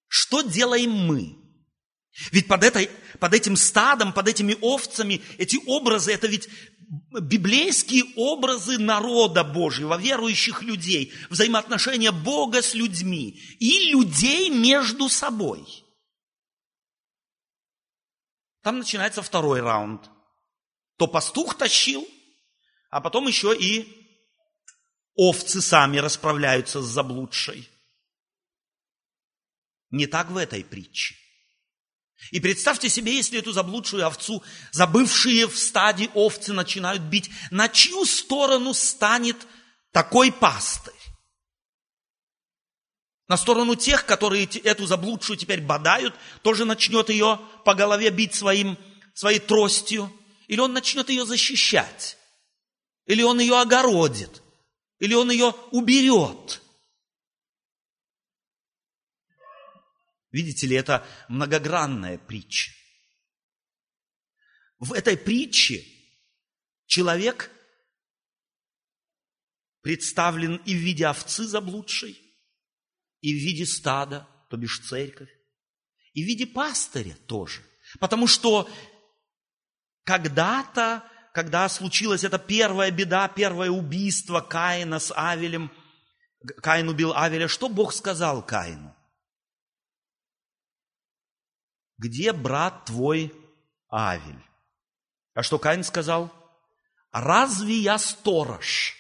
Что 0.07 0.43
делаем 0.43 0.91
мы? 0.91 1.37
Ведь 2.33 2.49
под, 2.49 2.65
этой, 2.65 2.91
под 3.21 3.35
этим 3.35 3.57
стадом, 3.57 4.13
под 4.13 4.29
этими 4.29 4.57
овцами, 4.61 5.23
эти 5.39 5.59
образы, 5.67 6.13
это 6.13 6.27
ведь 6.27 6.49
библейские 6.89 8.05
образы 8.17 8.79
народа 8.79 9.45
Божьего, 9.45 9.99
верующих 9.99 10.63
людей, 10.63 11.13
взаимоотношения 11.29 12.13
Бога 12.13 12.63
с 12.63 12.75
людьми 12.75 13.39
и 13.59 13.91
людей 13.91 14.51
между 14.51 15.09
собой. 15.09 15.67
Там 18.63 18.79
начинается 18.79 19.23
второй 19.23 19.61
раунд. 19.61 20.11
То 20.97 21.07
пастух 21.07 21.57
тащил, 21.57 22.09
а 22.91 23.01
потом 23.01 23.27
еще 23.29 23.57
и 23.57 23.87
овцы 25.15 25.61
сами 25.61 25.99
расправляются 25.99 26.83
с 26.83 26.87
заблудшей. 26.87 27.69
Не 29.91 30.07
так 30.07 30.31
в 30.31 30.37
этой 30.37 30.65
притче. 30.65 31.17
И 32.31 32.41
представьте 32.41 32.89
себе, 32.89 33.17
если 33.17 33.39
эту 33.39 33.53
заблудшую 33.53 34.07
овцу, 34.07 34.43
забывшие 34.73 35.47
в 35.47 35.59
стаде 35.59 36.11
овцы 36.15 36.53
начинают 36.53 37.03
бить, 37.03 37.31
на 37.51 37.69
чью 37.69 38.05
сторону 38.05 38.75
станет 38.75 39.37
такой 39.93 40.33
пастырь? 40.33 40.95
На 43.29 43.37
сторону 43.37 43.77
тех, 43.77 44.05
которые 44.07 44.47
эту 44.47 44.87
заблудшую 44.87 45.37
теперь 45.37 45.61
бодают, 45.61 46.15
тоже 46.43 46.65
начнет 46.65 47.09
ее 47.11 47.41
по 47.65 47.75
голове 47.75 48.11
бить 48.11 48.35
своим, 48.35 48.79
своей 49.15 49.39
тростью? 49.39 50.13
Или 50.49 50.61
он 50.61 50.73
начнет 50.73 51.09
ее 51.11 51.25
защищать? 51.27 52.17
Или 53.07 53.23
он 53.23 53.39
ее 53.39 53.61
огородит? 53.61 54.43
Или 54.99 55.15
он 55.15 55.31
ее 55.31 55.55
уберет? 55.71 56.63
Видите 60.31 60.67
ли, 60.67 60.77
это 60.77 61.07
многогранная 61.29 62.19
притча. 62.19 62.73
В 64.79 64.93
этой 64.93 65.17
притче 65.17 65.85
человек 66.87 67.51
представлен 69.83 70.57
и 70.67 70.75
в 70.75 70.79
виде 70.79 71.07
овцы 71.07 71.45
заблудшей, 71.45 72.21
и 73.21 73.33
в 73.33 73.37
виде 73.37 73.67
стада, 73.67 74.29
то 74.51 74.57
бишь 74.57 74.81
церковь, 74.81 75.31
и 76.13 76.23
в 76.23 76.27
виде 76.27 76.47
пастыря 76.47 77.17
тоже. 77.27 77.63
Потому 77.99 78.27
что 78.27 78.69
когда-то, 80.05 81.05
когда 81.33 81.69
случилась 81.69 82.25
эта 82.25 82.39
первая 82.39 82.91
беда, 82.91 83.29
первое 83.29 83.71
убийство 83.71 84.41
Каина 84.41 84.99
с 84.99 85.13
Авелем, 85.17 85.73
Каин 86.63 86.89
убил 86.89 87.13
Авеля, 87.15 87.49
что 87.49 87.69
Бог 87.69 87.93
сказал 87.93 88.45
Каину? 88.45 88.95
Где 91.99 92.33
брат 92.33 92.85
твой 92.87 93.33
Авель? 93.91 94.45
А 95.35 95.43
что 95.43 95.59
Каин 95.59 95.85
сказал? 95.85 96.33
Разве 97.13 97.75
я 97.75 97.99
сторож? 97.99 98.97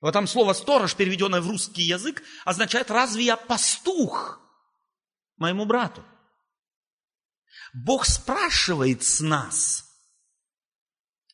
Вот 0.00 0.12
там 0.12 0.26
слово 0.26 0.52
сторож, 0.52 0.94
переведенное 0.94 1.40
в 1.40 1.48
русский 1.48 1.82
язык, 1.82 2.22
означает 2.44 2.90
разве 2.90 3.24
я 3.24 3.36
пастух 3.36 4.40
моему 5.36 5.66
брату? 5.66 6.04
Бог 7.74 8.06
спрашивает 8.06 9.02
с 9.02 9.20
нас 9.20 9.84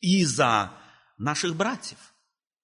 и 0.00 0.24
за 0.24 0.72
наших 1.16 1.54
братьев, 1.54 1.98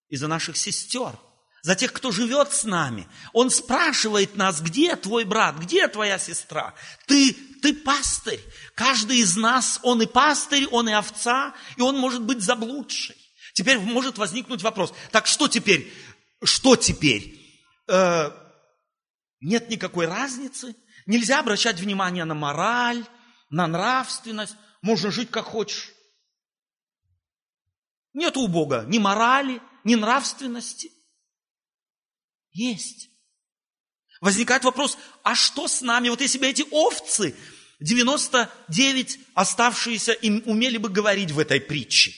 и 0.09 0.17
за 0.17 0.27
наших 0.27 0.57
сестер– 0.57 1.17
за 1.63 1.75
тех, 1.75 1.93
кто 1.93 2.11
живет 2.11 2.53
с 2.53 2.65
нами. 2.65 3.09
Он 3.33 3.51
спрашивает 3.51 4.37
нас, 4.37 4.61
где 4.61 4.97
твой 4.97 5.25
брат, 5.25 5.57
где 5.57 5.89
твоя 5.89 6.19
сестра? 6.19 6.75
Ты, 7.07 7.37
ты 7.61 7.75
пастырь. 7.75 8.41
Каждый 8.75 9.19
из 9.19 9.37
нас, 9.37 9.81
он 9.83 10.03
и 10.03 10.07
пастырь, 10.07 10.67
он 10.67 10.89
и 10.89 10.93
овца, 10.93 11.55
и 11.77 11.83
он 11.83 11.99
может 11.99 12.23
быть 12.23 12.43
заблудший. 12.43 13.17
Теперь 13.55 13.79
может 13.79 14.19
возникнуть 14.19 14.63
вопрос, 14.63 14.93
так 15.11 15.27
что 15.27 15.49
теперь? 15.49 15.93
Что 16.43 16.77
теперь? 16.77 17.39
Э, 17.89 18.31
нет 19.41 19.69
никакой 19.69 20.07
разницы. 20.07 20.77
Нельзя 21.07 21.41
обращать 21.41 21.81
внимание 21.81 22.25
на 22.25 22.35
мораль, 22.35 23.05
на 23.51 23.67
нравственность. 23.67 24.57
Можно 24.83 25.11
жить 25.11 25.31
как 25.31 25.47
хочешь. 25.47 25.91
Нет 28.13 28.37
у 28.37 28.49
Бога 28.49 28.85
ни 28.89 28.99
морали, 28.99 29.61
ни 29.85 29.95
нравственности– 29.95 30.91
есть. 32.53 33.10
Возникает 34.21 34.65
вопрос, 34.65 34.99
а 35.23 35.35
что 35.35 35.67
с 35.67 35.81
нами? 35.81 36.11
Вот 36.11 36.21
если 36.21 36.39
бы 36.39 36.47
эти 36.47 36.65
овцы, 36.71 37.35
99 37.81 39.19
оставшиеся, 39.35 40.13
им 40.13 40.43
умели 40.45 40.77
бы 40.77 40.91
говорить 40.91 41.31
в 41.31 41.39
этой 41.39 41.61
притче, 41.61 42.13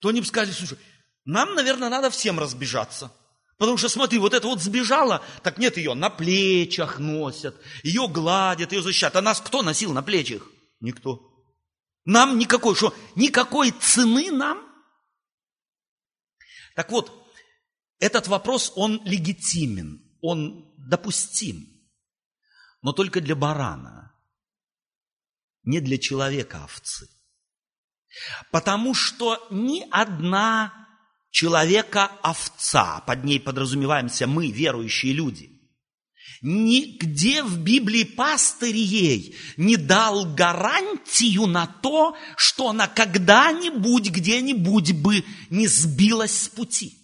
то 0.00 0.08
они 0.08 0.20
бы 0.20 0.26
сказали, 0.26 0.52
слушай, 0.52 0.78
нам, 1.24 1.54
наверное, 1.54 1.88
надо 1.88 2.10
всем 2.10 2.38
разбежаться. 2.38 3.12
Потому 3.56 3.76
что, 3.76 3.88
смотри, 3.88 4.18
вот 4.18 4.32
это 4.32 4.46
вот 4.46 4.62
сбежала, 4.62 5.22
так 5.42 5.58
нет, 5.58 5.76
ее 5.76 5.94
на 5.94 6.08
плечах 6.08 6.98
носят, 6.98 7.54
ее 7.82 8.08
гладят, 8.08 8.72
ее 8.72 8.82
защищают. 8.82 9.16
А 9.16 9.22
нас 9.22 9.40
кто 9.40 9.62
носил 9.62 9.92
на 9.92 10.02
плечах? 10.02 10.42
Никто. 10.80 11.30
Нам 12.06 12.38
никакой, 12.38 12.74
что, 12.74 12.94
никакой 13.16 13.70
цены 13.72 14.30
нам? 14.30 14.66
Так 16.74 16.90
вот, 16.90 17.12
этот 17.98 18.28
вопрос, 18.28 18.72
он 18.76 19.02
легитимен, 19.04 20.09
он 20.22 20.70
допустим, 20.90 21.68
но 22.82 22.92
только 22.92 23.20
для 23.20 23.36
барана, 23.36 24.12
не 25.62 25.80
для 25.80 25.98
человека 25.98 26.64
овцы. 26.64 27.08
Потому 28.50 28.94
что 28.94 29.46
ни 29.50 29.86
одна 29.90 30.88
человека-овца, 31.30 33.00
под 33.06 33.24
ней 33.24 33.38
подразумеваемся 33.38 34.26
мы, 34.26 34.50
верующие 34.50 35.12
люди, 35.12 35.60
нигде 36.42 37.44
в 37.44 37.58
Библии 37.58 38.02
пастырь 38.02 38.76
ей 38.76 39.36
не 39.56 39.76
дал 39.76 40.34
гарантию 40.34 41.46
на 41.46 41.66
то, 41.66 42.16
что 42.36 42.70
она 42.70 42.88
когда-нибудь, 42.88 44.10
где-нибудь 44.10 44.92
бы 44.92 45.24
не 45.50 45.68
сбилась 45.68 46.36
с 46.36 46.48
пути. 46.48 46.99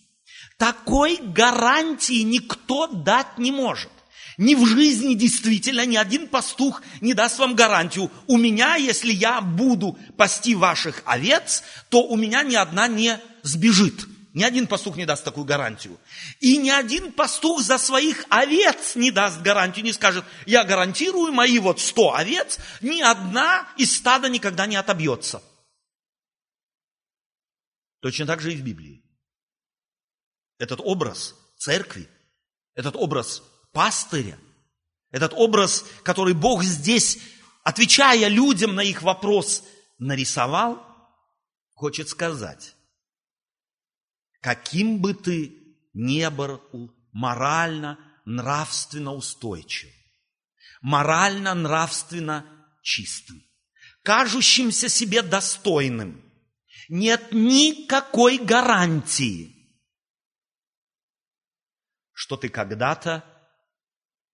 Такой 0.58 1.18
гарантии 1.18 2.22
никто 2.22 2.86
дать 2.86 3.38
не 3.38 3.52
может. 3.52 3.90
Ни 4.38 4.54
в 4.54 4.66
жизни 4.66 5.14
действительно 5.14 5.86
ни 5.86 5.96
один 5.96 6.28
пастух 6.28 6.82
не 7.00 7.14
даст 7.14 7.38
вам 7.38 7.54
гарантию. 7.54 8.10
У 8.26 8.36
меня, 8.36 8.76
если 8.76 9.12
я 9.12 9.40
буду 9.40 9.98
пасти 10.16 10.54
ваших 10.54 11.02
овец, 11.06 11.62
то 11.88 12.02
у 12.02 12.16
меня 12.16 12.42
ни 12.42 12.54
одна 12.54 12.86
не 12.88 13.18
сбежит. 13.42 14.06
Ни 14.34 14.44
один 14.44 14.66
пастух 14.66 14.96
не 14.96 15.06
даст 15.06 15.24
такую 15.24 15.46
гарантию. 15.46 15.98
И 16.40 16.58
ни 16.58 16.68
один 16.68 17.12
пастух 17.12 17.62
за 17.62 17.78
своих 17.78 18.26
овец 18.28 18.94
не 18.94 19.10
даст 19.10 19.40
гарантию, 19.40 19.86
не 19.86 19.94
скажет, 19.94 20.24
я 20.44 20.64
гарантирую 20.64 21.32
мои 21.32 21.58
вот 21.58 21.80
сто 21.80 22.14
овец, 22.14 22.58
ни 22.82 23.00
одна 23.00 23.66
из 23.78 23.96
стада 23.96 24.28
никогда 24.28 24.66
не 24.66 24.76
отобьется. 24.76 25.42
Точно 28.00 28.26
так 28.26 28.42
же 28.42 28.52
и 28.52 28.56
в 28.56 28.62
Библии 28.62 29.05
этот 30.58 30.80
образ 30.82 31.34
церкви, 31.58 32.08
этот 32.74 32.96
образ 32.96 33.42
пастыря, 33.72 34.38
этот 35.10 35.32
образ, 35.34 35.84
который 36.02 36.34
Бог 36.34 36.62
здесь, 36.62 37.18
отвечая 37.62 38.28
людям 38.28 38.74
на 38.74 38.82
их 38.82 39.02
вопрос, 39.02 39.64
нарисовал, 39.98 40.82
хочет 41.74 42.08
сказать, 42.08 42.74
каким 44.40 44.98
бы 45.00 45.14
ты 45.14 45.76
не 45.92 46.28
был 46.30 46.60
морально, 47.12 47.98
нравственно 48.24 49.12
устойчив, 49.14 49.90
морально, 50.82 51.54
нравственно 51.54 52.44
чистым, 52.82 53.42
кажущимся 54.02 54.88
себе 54.88 55.22
достойным, 55.22 56.22
нет 56.88 57.32
никакой 57.32 58.38
гарантии, 58.38 59.55
что 62.16 62.38
ты 62.38 62.48
когда-то 62.48 63.22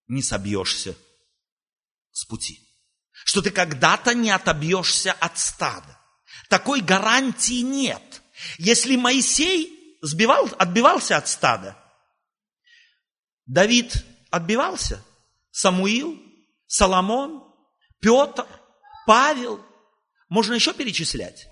не 0.07 0.23
собьешься 0.23 0.95
с 2.11 2.23
пути, 2.23 2.65
что 3.11 3.41
ты 3.41 3.51
когда-то 3.51 4.13
не 4.15 4.31
отобьешься 4.31 5.11
от 5.11 5.37
стада. 5.37 5.99
Такой 6.47 6.79
гарантии 6.79 7.61
нет. 7.61 8.21
Если 8.57 8.95
Моисей 8.95 9.97
сбивал, 10.01 10.49
отбивался 10.57 11.17
от 11.17 11.27
стада, 11.27 11.77
Давид 13.45 14.05
отбивался, 14.31 15.03
Самуил, 15.51 16.17
Соломон, 16.65 17.43
Петр, 17.99 18.47
Павел, 19.05 19.63
можно 20.29 20.53
еще 20.53 20.73
перечислять. 20.73 21.47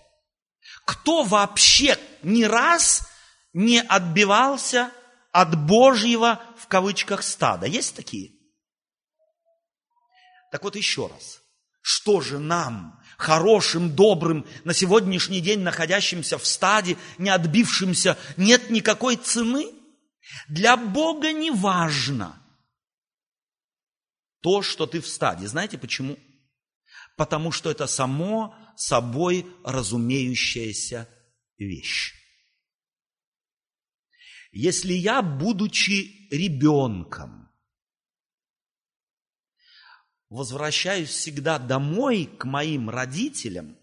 Кто 0.85 1.23
вообще 1.23 1.99
ни 2.23 2.43
раз 2.43 3.05
не 3.51 3.81
отбивался 3.81 4.93
от 5.31 5.57
Божьего, 5.65 6.41
в 6.57 6.67
кавычках, 6.67 7.23
стада? 7.23 7.65
Есть 7.65 7.95
такие? 7.95 8.33
Так 10.51 10.63
вот 10.63 10.75
еще 10.75 11.07
раз. 11.07 11.41
Что 11.81 12.21
же 12.21 12.37
нам, 12.37 13.01
хорошим, 13.17 13.95
добрым, 13.95 14.45
на 14.63 14.73
сегодняшний 14.73 15.41
день 15.41 15.61
находящимся 15.61 16.37
в 16.37 16.45
стаде, 16.45 16.97
не 17.17 17.29
отбившимся, 17.29 18.17
нет 18.37 18.69
никакой 18.69 19.15
цены? 19.15 19.71
Для 20.47 20.77
Бога 20.77 21.31
не 21.31 21.49
важно 21.49 22.37
то, 24.41 24.61
что 24.61 24.85
ты 24.85 25.01
в 25.01 25.07
стаде. 25.07 25.47
Знаете 25.47 25.77
почему? 25.77 26.17
Потому 27.17 27.51
что 27.51 27.71
это 27.71 27.87
само 27.87 28.55
собой 28.75 29.47
разумеющаяся 29.63 31.07
вещь. 31.57 32.20
Если 34.51 34.93
я, 34.93 35.21
будучи 35.21 36.27
ребенком, 36.29 37.49
возвращаюсь 40.29 41.09
всегда 41.09 41.57
домой 41.57 42.25
к 42.25 42.45
моим 42.45 42.89
родителям, 42.89 43.77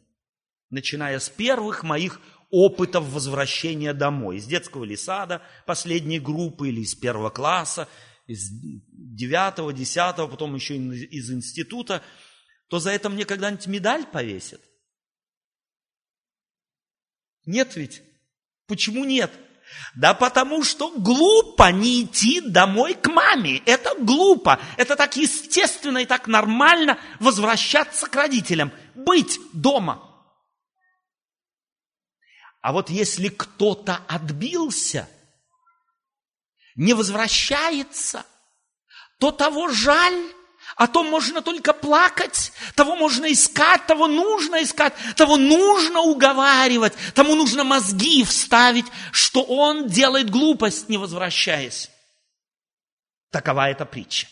начиная 0.70 1.18
с 1.18 1.30
первых 1.30 1.84
моих 1.84 2.20
опытов 2.50 3.04
возвращения 3.04 3.94
домой, 3.94 4.38
из 4.38 4.46
детского 4.46 4.84
или 4.84 4.94
сада, 4.94 5.42
последней 5.66 6.20
группы, 6.20 6.68
или 6.68 6.80
из 6.80 6.94
первого 6.94 7.30
класса, 7.30 7.88
из 8.26 8.50
девятого, 8.50 9.72
десятого, 9.72 10.28
потом 10.28 10.54
еще 10.54 10.76
из 10.76 11.30
института, 11.30 12.02
то 12.68 12.78
за 12.78 12.90
это 12.90 13.08
мне 13.08 13.24
когда-нибудь 13.24 13.66
медаль 13.66 14.06
повесят? 14.06 14.60
Нет 17.46 17.76
ведь? 17.76 18.02
Почему 18.66 19.06
нет? 19.06 19.32
Да 19.94 20.14
потому 20.14 20.62
что 20.62 20.90
глупо 20.90 21.72
не 21.72 22.04
идти 22.04 22.40
домой 22.40 22.94
к 22.94 23.08
маме. 23.08 23.58
Это 23.66 23.94
глупо. 23.98 24.60
Это 24.76 24.96
так 24.96 25.16
естественно 25.16 25.98
и 25.98 26.06
так 26.06 26.26
нормально 26.26 26.98
возвращаться 27.20 28.06
к 28.06 28.14
родителям. 28.14 28.72
Быть 28.94 29.40
дома. 29.52 30.04
А 32.60 32.72
вот 32.72 32.90
если 32.90 33.28
кто-то 33.28 34.00
отбился, 34.08 35.08
не 36.76 36.94
возвращается, 36.94 38.24
то 39.18 39.32
того 39.32 39.68
жаль, 39.68 40.32
о 40.76 40.86
том 40.86 41.08
можно 41.08 41.42
только 41.42 41.72
плакать, 41.72 42.52
того 42.74 42.96
можно 42.96 43.32
искать, 43.32 43.86
того 43.86 44.06
нужно 44.06 44.62
искать, 44.62 44.94
того 45.16 45.36
нужно 45.36 46.00
уговаривать, 46.00 46.94
тому 47.14 47.34
нужно 47.34 47.64
мозги 47.64 48.24
вставить, 48.24 48.86
что 49.12 49.42
он 49.42 49.88
делает 49.88 50.30
глупость, 50.30 50.88
не 50.88 50.96
возвращаясь. 50.96 51.90
Такова 53.30 53.68
эта 53.68 53.84
притча. 53.84 54.26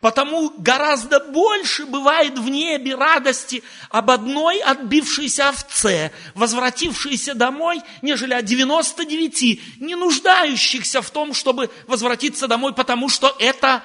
Потому 0.00 0.50
гораздо 0.58 1.20
больше 1.20 1.86
бывает 1.86 2.38
в 2.38 2.48
небе 2.48 2.94
радости 2.94 3.62
об 3.90 4.10
одной 4.10 4.58
отбившейся 4.60 5.48
овце, 5.48 6.12
возвратившейся 6.34 7.34
домой, 7.34 7.82
нежели 8.02 8.34
о 8.34 8.42
99, 8.42 9.80
не 9.80 9.94
нуждающихся 9.94 11.02
в 11.02 11.10
том, 11.10 11.34
чтобы 11.34 11.70
возвратиться 11.86 12.46
домой, 12.46 12.74
потому 12.74 13.08
что 13.08 13.34
это 13.38 13.82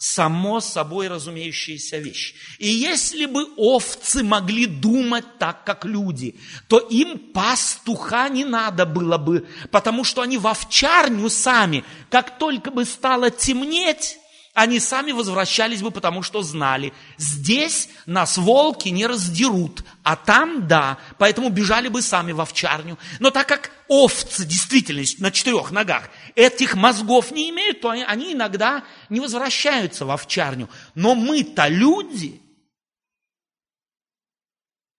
само 0.00 0.60
собой 0.60 1.08
разумеющаяся 1.08 1.98
вещь. 1.98 2.34
И 2.58 2.68
если 2.68 3.26
бы 3.26 3.44
овцы 3.58 4.22
могли 4.22 4.64
думать 4.64 5.26
так, 5.38 5.62
как 5.64 5.84
люди, 5.84 6.36
то 6.68 6.78
им 6.78 7.18
пастуха 7.18 8.30
не 8.30 8.46
надо 8.46 8.86
было 8.86 9.18
бы, 9.18 9.46
потому 9.70 10.04
что 10.04 10.22
они 10.22 10.38
в 10.38 10.46
овчарню 10.46 11.28
сами, 11.28 11.84
как 12.08 12.38
только 12.38 12.70
бы 12.70 12.86
стало 12.86 13.30
темнеть, 13.30 14.18
они 14.52 14.80
сами 14.80 15.12
возвращались 15.12 15.80
бы, 15.80 15.90
потому 15.90 16.22
что 16.22 16.42
знали, 16.42 16.92
здесь 17.16 17.88
нас 18.06 18.36
волки 18.36 18.88
не 18.88 19.06
раздерут, 19.06 19.84
а 20.02 20.16
там 20.16 20.66
да, 20.66 20.98
поэтому 21.18 21.50
бежали 21.50 21.88
бы 21.88 22.02
сами 22.02 22.32
в 22.32 22.40
овчарню. 22.40 22.98
Но 23.20 23.30
так 23.30 23.46
как 23.46 23.70
овцы 23.86 24.44
действительно 24.44 25.04
на 25.18 25.30
четырех 25.30 25.70
ногах 25.70 26.10
этих 26.34 26.74
мозгов 26.74 27.30
не 27.30 27.50
имеют, 27.50 27.80
то 27.80 27.90
они 27.90 28.32
иногда 28.32 28.82
не 29.08 29.20
возвращаются 29.20 30.04
в 30.04 30.10
овчарню. 30.10 30.68
Но 30.96 31.14
мы-то 31.14 31.68
люди. 31.68 32.42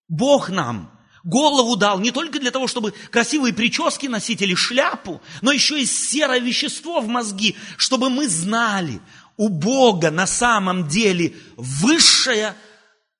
Бог 0.07 0.49
нам 0.49 0.91
голову 1.23 1.75
дал 1.75 1.99
не 1.99 2.11
только 2.11 2.39
для 2.39 2.51
того, 2.51 2.67
чтобы 2.67 2.93
красивые 3.11 3.53
прически 3.53 4.07
носить 4.07 4.41
или 4.41 4.55
шляпу, 4.55 5.21
но 5.41 5.51
еще 5.51 5.81
и 5.81 5.85
серое 5.85 6.39
вещество 6.39 6.99
в 7.01 7.07
мозги, 7.07 7.55
чтобы 7.77 8.09
мы 8.09 8.27
знали, 8.27 9.01
у 9.37 9.49
Бога 9.49 10.11
на 10.11 10.27
самом 10.27 10.87
деле 10.87 11.35
высшая 11.57 12.55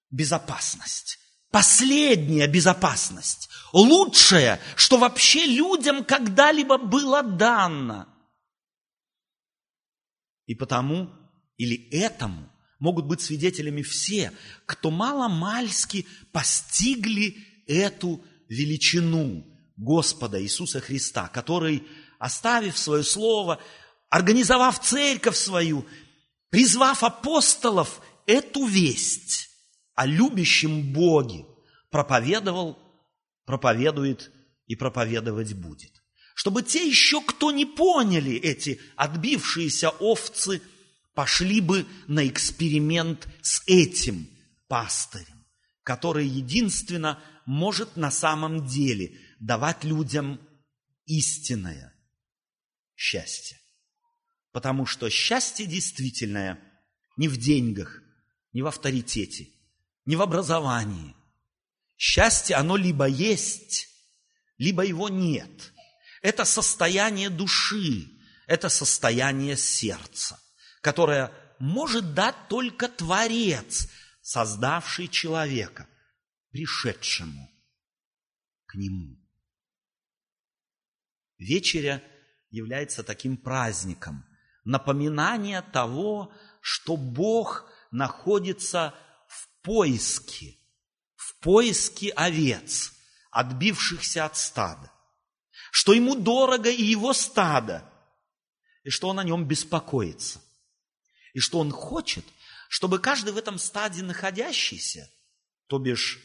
безопасность, 0.10 1.19
последняя 1.52 2.47
безопасность, 2.47 3.50
лучшая, 3.74 4.60
что 4.76 4.97
вообще 4.97 5.45
людям 5.45 6.04
когда-либо 6.04 6.78
было 6.78 7.24
дано. 7.24 8.08
И 10.45 10.56
потому 10.56 11.10
или 11.58 11.89
этому 11.91 12.50
могут 12.80 13.06
быть 13.06 13.21
свидетелями 13.21 13.84
все, 13.84 14.34
кто 14.65 14.89
мало-мальски 14.89 16.08
постигли 16.32 17.38
эту 17.67 18.24
величину 18.50 19.45
Господа 19.78 20.41
Иисуса 20.41 20.82
Христа, 20.82 21.28
который, 21.28 21.88
оставив 22.19 22.78
свое 22.78 23.04
слово, 23.04 23.60
организовав 24.12 24.80
церковь 24.80 25.38
свою, 25.38 25.86
призвав 26.50 27.04
апостолов 27.04 28.02
эту 28.28 28.65
весть 28.65 29.50
о 29.95 30.06
любящем 30.06 30.93
Боге, 30.93 31.45
проповедовал, 31.89 32.78
проповедует 33.45 34.32
и 34.67 34.76
проповедовать 34.76 35.54
будет. 35.54 36.04
Чтобы 36.36 36.62
те 36.62 36.86
еще, 36.86 37.21
кто 37.21 37.52
не 37.52 37.65
поняли 37.65 38.34
эти 38.34 38.82
отбившиеся 38.97 39.89
овцы, 39.89 40.62
пошли 41.13 41.62
бы 41.62 41.86
на 42.08 42.28
эксперимент 42.28 43.28
с 43.41 43.63
этим 43.65 44.28
пастырем, 44.67 45.45
который 45.84 46.28
единственно 46.28 47.21
может 47.45 47.95
на 47.95 48.12
самом 48.12 48.67
деле 48.67 49.17
давать 49.39 49.86
людям 49.86 50.39
истинное 51.06 51.93
счастье. 52.95 53.61
Потому 54.52 54.86
что 54.86 55.10
счастье 55.10 55.66
действительное 55.66 56.60
не 57.18 57.28
в 57.28 57.38
деньгах, 57.38 58.02
не 58.54 58.62
в 58.62 58.68
авторитете, 58.68 59.50
не 60.06 60.16
в 60.16 60.22
образовании. 60.22 61.16
Счастье, 61.98 62.56
оно 62.56 62.76
либо 62.76 63.06
есть, 63.06 63.88
либо 64.58 64.84
его 64.84 65.08
нет. 65.08 65.72
Это 66.22 66.46
состояние 66.46 67.30
души, 67.30 68.10
это 68.48 68.70
состояние 68.70 69.56
сердца, 69.56 70.40
которое 70.82 71.32
может 71.60 72.14
дать 72.14 72.36
только 72.50 72.90
Творец, 72.90 73.88
создавший 74.22 75.08
человека, 75.08 75.88
пришедшему 76.50 77.50
к 78.66 78.76
нему. 78.76 79.18
Вечеря 81.38 82.04
является 82.50 83.04
таким 83.04 83.38
праздником– 83.38 84.26
напоминание 84.63 85.62
того, 85.62 86.32
что 86.62 86.97
Бог 86.97 87.65
находится 87.91 88.93
в 89.28 89.50
поиске, 89.63 90.58
в 91.15 91.36
поиске 91.39 92.10
овец, 92.10 92.93
отбившихся 93.32 94.26
от 94.26 94.38
стада, 94.38 94.91
что 95.71 95.93
ему 95.93 96.15
дорого 96.15 96.69
и 96.69 96.84
его 96.84 97.13
стадо, 97.13 97.88
и 98.84 98.89
что 98.89 99.10
он 99.10 99.19
о 99.19 99.24
нем 99.24 99.47
беспокоится, 99.47 100.41
и 101.34 101.39
что 101.39 101.60
он 101.60 101.71
хочет, 101.71 102.26
чтобы 102.69 103.00
каждый 103.00 103.34
в 103.34 103.38
этом 103.38 103.58
стаде 103.58 104.04
находящийся, 104.04 105.10
то 105.67 105.80
бишь 105.80 106.19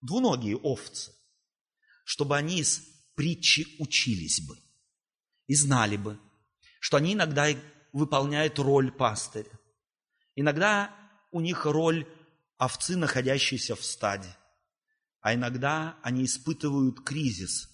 двуногие 0.00 0.56
овцы, 0.56 1.12
чтобы 2.04 2.36
они 2.36 2.60
из 2.60 2.82
притчи 3.14 3.76
учились 3.78 4.40
бы 4.40 4.58
и 5.46 5.54
знали 5.54 5.96
бы, 5.96 6.18
что 6.80 6.96
они 6.96 7.14
иногда 7.14 7.48
выполняют 7.92 8.58
роль 8.58 8.92
пастыря. 8.92 9.50
Иногда 10.34 10.94
у 11.30 11.40
них 11.40 11.66
роль 11.66 12.06
овцы, 12.56 12.96
находящейся 12.96 13.76
в 13.76 13.84
стаде, 13.84 14.36
а 15.20 15.34
иногда 15.34 15.98
они 16.02 16.24
испытывают 16.24 17.04
кризис, 17.04 17.68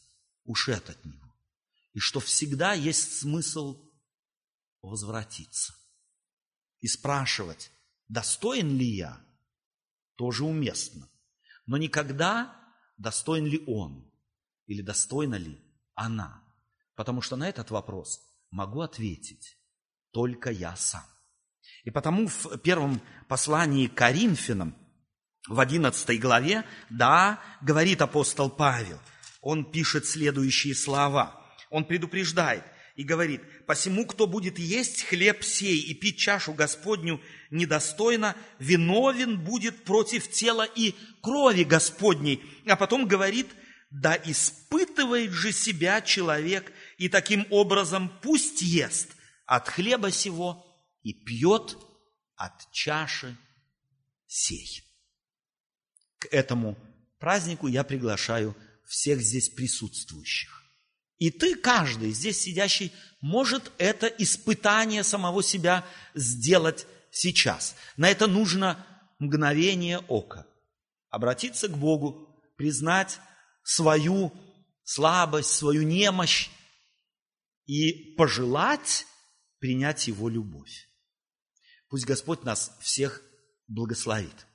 ушед 0.44 0.88
от 0.90 1.04
него. 1.04 1.34
И 1.92 1.98
что 2.00 2.20
всегда 2.20 2.72
есть 2.72 3.18
смысл 3.18 3.80
возвратиться 4.82 5.74
и 6.80 6.88
спрашивать, 6.88 7.70
достоин 8.08 8.76
ли 8.76 8.86
я, 8.86 9.24
тоже 10.16 10.44
уместно. 10.44 11.08
Но 11.66 11.76
никогда 11.76 12.54
достоин 12.98 13.46
ли 13.46 13.64
он 13.66 14.12
или 14.66 14.82
достойна 14.82 15.36
ли 15.36 15.60
она. 15.94 16.42
Потому 16.94 17.20
что 17.20 17.36
на 17.36 17.48
этот 17.48 17.70
вопрос 17.70 18.20
могу 18.54 18.82
ответить 18.82 19.58
только 20.12 20.50
я 20.50 20.76
сам. 20.76 21.04
И 21.82 21.90
потому 21.90 22.28
в 22.28 22.56
первом 22.58 23.02
послании 23.28 23.88
к 23.88 23.94
Коринфянам, 23.94 24.76
в 25.48 25.60
11 25.60 26.20
главе, 26.20 26.64
да, 26.88 27.40
говорит 27.60 28.00
апостол 28.00 28.48
Павел, 28.48 28.98
он 29.42 29.70
пишет 29.70 30.06
следующие 30.06 30.74
слова. 30.74 31.42
Он 31.68 31.84
предупреждает 31.84 32.64
и 32.94 33.02
говорит, 33.02 33.42
«Посему, 33.66 34.06
кто 34.06 34.26
будет 34.26 34.58
есть 34.58 35.02
хлеб 35.02 35.42
сей 35.42 35.80
и 35.80 35.92
пить 35.92 36.18
чашу 36.18 36.54
Господню 36.54 37.20
недостойно, 37.50 38.36
виновен 38.60 39.42
будет 39.42 39.84
против 39.84 40.30
тела 40.30 40.64
и 40.64 40.94
крови 41.20 41.64
Господней». 41.64 42.40
А 42.66 42.76
потом 42.76 43.06
говорит, 43.06 43.48
«Да 43.90 44.16
испытывает 44.24 45.32
же 45.32 45.52
себя 45.52 46.00
человек, 46.00 46.72
и 46.98 47.08
таким 47.08 47.46
образом 47.50 48.10
пусть 48.22 48.62
ест 48.62 49.10
от 49.46 49.68
хлеба 49.68 50.10
сего 50.10 50.64
и 51.02 51.12
пьет 51.12 51.76
от 52.36 52.70
чаши 52.72 53.36
сей. 54.26 54.82
К 56.18 56.26
этому 56.30 56.76
празднику 57.18 57.66
я 57.68 57.84
приглашаю 57.84 58.56
всех 58.86 59.20
здесь 59.20 59.48
присутствующих. 59.48 60.62
И 61.18 61.30
ты, 61.30 61.54
каждый 61.54 62.10
здесь 62.10 62.40
сидящий, 62.40 62.92
может 63.20 63.72
это 63.78 64.06
испытание 64.06 65.04
самого 65.04 65.42
себя 65.42 65.86
сделать 66.14 66.86
сейчас. 67.10 67.76
На 67.96 68.10
это 68.10 68.26
нужно 68.26 68.84
мгновение 69.18 70.00
ока. 70.08 70.46
Обратиться 71.10 71.68
к 71.68 71.78
Богу, 71.78 72.28
признать 72.56 73.20
свою 73.62 74.32
слабость, 74.82 75.50
свою 75.50 75.82
немощь 75.82 76.50
и 77.66 78.14
пожелать 78.16 79.06
принять 79.58 80.06
Его 80.08 80.28
любовь. 80.28 80.88
Пусть 81.88 82.06
Господь 82.06 82.44
нас 82.44 82.76
всех 82.80 83.22
благословит. 83.68 84.46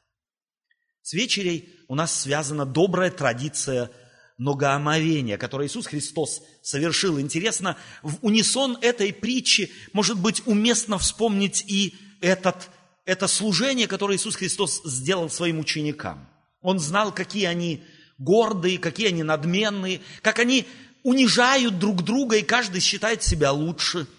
С 1.01 1.13
вечерей 1.13 1.79
у 1.87 1.95
нас 1.95 2.21
связана 2.21 2.65
добрая 2.65 3.09
традиция 3.09 3.91
многоомовения, 4.37 5.37
которое 5.37 5.67
Иисус 5.67 5.87
Христос 5.87 6.41
совершил. 6.61 7.19
Интересно, 7.19 7.77
в 8.03 8.17
унисон 8.21 8.77
этой 8.81 9.11
притчи, 9.11 9.71
может 9.91 10.19
быть, 10.19 10.41
уместно 10.45 10.97
вспомнить 10.97 11.63
и 11.67 11.95
этот, 12.21 12.69
это 13.05 13.27
служение, 13.27 13.87
которое 13.87 14.17
Иисус 14.17 14.35
Христос 14.35 14.81
сделал 14.85 15.29
своим 15.29 15.59
ученикам. 15.59 16.29
Он 16.61 16.79
знал, 16.79 17.13
какие 17.13 17.45
они 17.45 17.83
гордые, 18.17 18.77
какие 18.77 19.07
они 19.07 19.23
надменные, 19.23 20.01
как 20.21 20.39
они 20.39 20.67
унижают 21.03 21.79
друг 21.79 22.03
друга, 22.03 22.37
и 22.37 22.43
каждый 22.43 22.81
считает 22.81 23.23
себя 23.23 23.51
лучше– 23.51 24.07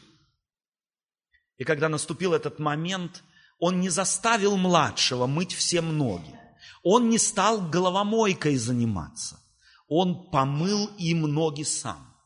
и 1.61 1.65
когда 1.65 1.91
наступил 1.91 2.33
этот 2.33 2.59
момент, 2.59 3.23
он 3.59 3.81
не 3.81 3.91
заставил 3.91 4.57
младшего 4.57 5.27
мыть 5.27 5.53
все 5.53 5.83
ноги. 5.83 6.35
Он 6.83 7.11
не 7.11 7.19
стал 7.19 7.61
головомойкой 7.69 8.57
заниматься. 8.57 9.39
Он 9.87 10.31
помыл 10.31 10.87
им 10.97 11.21
ноги 11.21 11.65
сам. 11.65 12.17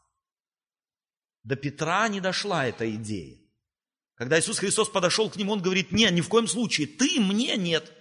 До 1.42 1.56
Петра 1.56 2.06
не 2.06 2.20
дошла 2.20 2.64
эта 2.66 2.88
идея. 2.94 3.36
Когда 4.14 4.38
Иисус 4.38 4.60
Христос 4.60 4.88
подошел 4.88 5.28
к 5.28 5.34
нему, 5.34 5.54
он 5.54 5.62
говорит, 5.62 5.90
нет, 5.90 6.12
ни 6.12 6.20
в 6.20 6.28
коем 6.28 6.46
случае, 6.46 6.86
ты 6.86 7.18
мне 7.18 7.56
нет. 7.56 7.92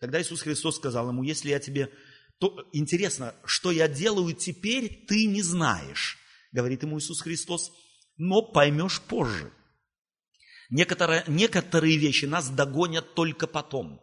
Когда 0.00 0.20
Иисус 0.20 0.42
Христос 0.42 0.76
сказал 0.76 1.08
ему, 1.08 1.22
если 1.22 1.48
я 1.48 1.60
тебе... 1.60 1.90
То 2.38 2.68
интересно, 2.72 3.34
что 3.44 3.70
я 3.70 3.88
делаю 3.88 4.34
теперь, 4.34 5.04
ты 5.06 5.26
не 5.26 5.42
знаешь, 5.42 6.18
говорит 6.52 6.82
ему 6.82 6.98
Иисус 6.98 7.20
Христос, 7.20 7.72
но 8.16 8.42
поймешь 8.42 9.00
позже. 9.00 9.52
Некоторые, 10.70 11.24
некоторые 11.26 11.96
вещи 11.96 12.26
нас 12.26 12.50
догонят 12.50 13.14
только 13.14 13.46
потом. 13.46 14.00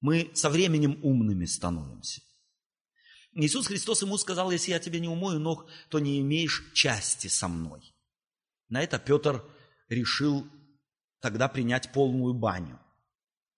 Мы 0.00 0.30
со 0.34 0.48
временем 0.48 0.98
умными 1.02 1.44
становимся. 1.44 2.22
Иисус 3.32 3.66
Христос 3.66 4.02
ему 4.02 4.16
сказал, 4.16 4.50
если 4.50 4.70
я 4.70 4.78
тебе 4.78 4.98
не 4.98 5.08
умою 5.08 5.38
ног, 5.38 5.68
то 5.90 5.98
не 5.98 6.20
имеешь 6.20 6.70
части 6.72 7.26
со 7.26 7.48
мной. 7.48 7.94
На 8.68 8.82
это 8.82 8.98
Петр 8.98 9.44
решил 9.88 10.46
тогда 11.20 11.48
принять 11.48 11.92
полную 11.92 12.32
баню. 12.32 12.80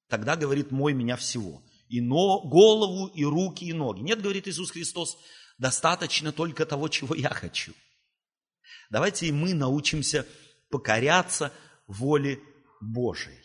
Тогда, 0.09 0.37
говорит, 0.37 0.73
мой 0.73 0.95
меня 0.95 1.17
всего. 1.17 1.63
И 1.89 2.01
но, 2.01 2.41
голову, 2.41 3.07
и 3.07 3.25
руки, 3.25 3.65
и 3.65 3.73
ноги. 3.73 4.01
Нет, 4.01 4.21
говорит 4.21 4.47
Иисус 4.47 4.71
Христос, 4.71 5.19
достаточно 5.59 6.33
только 6.33 6.67
того, 6.67 6.89
чего 6.89 7.15
я 7.15 7.31
хочу. 7.31 7.73
Давайте 8.91 9.27
и 9.27 9.33
мы 9.33 9.55
научимся 9.55 10.27
покоряться 10.71 11.53
воле 11.87 12.41
Божией. 12.81 13.43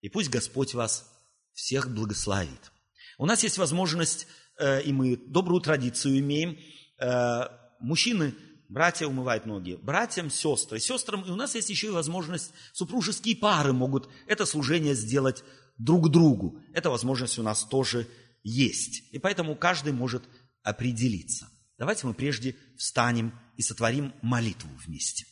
И 0.00 0.08
пусть 0.08 0.30
Господь 0.30 0.74
вас 0.74 1.10
всех 1.52 1.92
благословит. 1.92 2.72
У 3.18 3.26
нас 3.26 3.42
есть 3.42 3.58
возможность, 3.58 4.26
э, 4.58 4.82
и 4.82 4.92
мы 4.92 5.16
добрую 5.16 5.60
традицию 5.60 6.18
имеем, 6.18 6.58
э, 6.98 7.48
мужчины, 7.80 8.34
братья 8.68 9.06
умывают 9.06 9.46
ноги, 9.46 9.78
братьям, 9.80 10.30
сестры, 10.30 10.80
сестрам, 10.80 11.22
и 11.22 11.30
у 11.30 11.36
нас 11.36 11.54
есть 11.54 11.70
еще 11.70 11.88
и 11.88 11.90
возможность, 11.90 12.52
супружеские 12.72 13.36
пары 13.36 13.72
могут 13.72 14.08
это 14.26 14.46
служение 14.46 14.94
сделать 14.94 15.44
друг 15.78 16.10
другу. 16.10 16.60
Эта 16.72 16.90
возможность 16.90 17.38
у 17.38 17.42
нас 17.42 17.64
тоже 17.64 18.08
есть. 18.42 19.02
И 19.12 19.18
поэтому 19.18 19.56
каждый 19.56 19.92
может 19.92 20.22
определиться. 20.62 21.48
Давайте 21.78 22.06
мы 22.06 22.14
прежде 22.14 22.56
встанем 22.76 23.38
и 23.56 23.62
сотворим 23.62 24.14
молитву 24.22 24.70
вместе. 24.84 25.26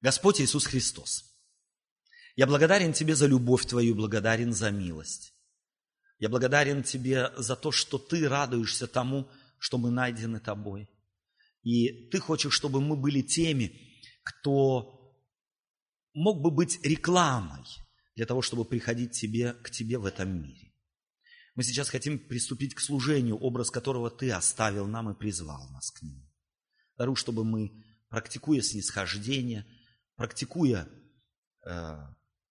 Господь 0.00 0.40
Иисус 0.40 0.66
Христос, 0.66 1.24
я 2.36 2.46
благодарен 2.46 2.92
Тебе 2.92 3.14
за 3.14 3.26
любовь 3.26 3.66
Твою, 3.66 3.94
благодарен 3.94 4.52
за 4.52 4.70
милость. 4.70 5.34
Я 6.18 6.28
благодарен 6.28 6.82
Тебе 6.82 7.30
за 7.36 7.56
то, 7.56 7.70
что 7.70 7.98
Ты 7.98 8.28
радуешься 8.28 8.86
тому, 8.86 9.28
что 9.58 9.76
мы 9.76 9.90
найдены 9.90 10.40
Тобой. 10.40 10.88
И 11.62 12.08
Ты 12.10 12.18
хочешь, 12.18 12.54
чтобы 12.54 12.80
мы 12.80 12.96
были 12.96 13.20
теми, 13.20 13.78
кто 14.22 14.99
мог 16.14 16.40
бы 16.40 16.50
быть 16.50 16.80
рекламой 16.84 17.64
для 18.16 18.26
того, 18.26 18.42
чтобы 18.42 18.64
приходить 18.64 19.12
тебе, 19.12 19.54
к 19.54 19.70
Тебе 19.70 19.98
в 19.98 20.04
этом 20.04 20.42
мире. 20.42 20.72
Мы 21.54 21.64
сейчас 21.64 21.88
хотим 21.88 22.18
приступить 22.18 22.74
к 22.74 22.80
служению, 22.80 23.36
образ 23.36 23.70
которого 23.70 24.10
Ты 24.10 24.30
оставил 24.30 24.86
нам 24.86 25.10
и 25.10 25.18
призвал 25.18 25.68
нас 25.70 25.90
к 25.90 26.02
нему. 26.02 26.28
Дару, 26.96 27.14
чтобы 27.14 27.44
мы, 27.44 27.84
практикуя 28.08 28.60
снисхождение, 28.60 29.66
практикуя 30.16 30.88
э, 31.66 31.96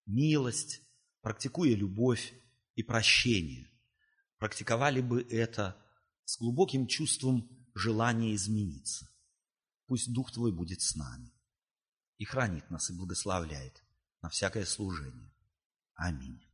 милость, 0.06 0.80
практикуя 1.22 1.74
любовь 1.74 2.32
и 2.74 2.82
прощение, 2.82 3.70
практиковали 4.38 5.00
бы 5.00 5.22
это 5.30 5.76
с 6.24 6.38
глубоким 6.38 6.86
чувством 6.86 7.48
желания 7.74 8.34
измениться. 8.34 9.08
Пусть 9.86 10.12
Дух 10.12 10.32
Твой 10.32 10.52
будет 10.52 10.80
с 10.80 10.94
нами 10.94 11.32
и 12.20 12.26
хранит 12.26 12.70
нас 12.70 12.90
и 12.90 12.92
благословляет 12.92 13.82
на 14.20 14.28
всякое 14.28 14.66
служение. 14.66 15.32
Аминь. 15.94 16.46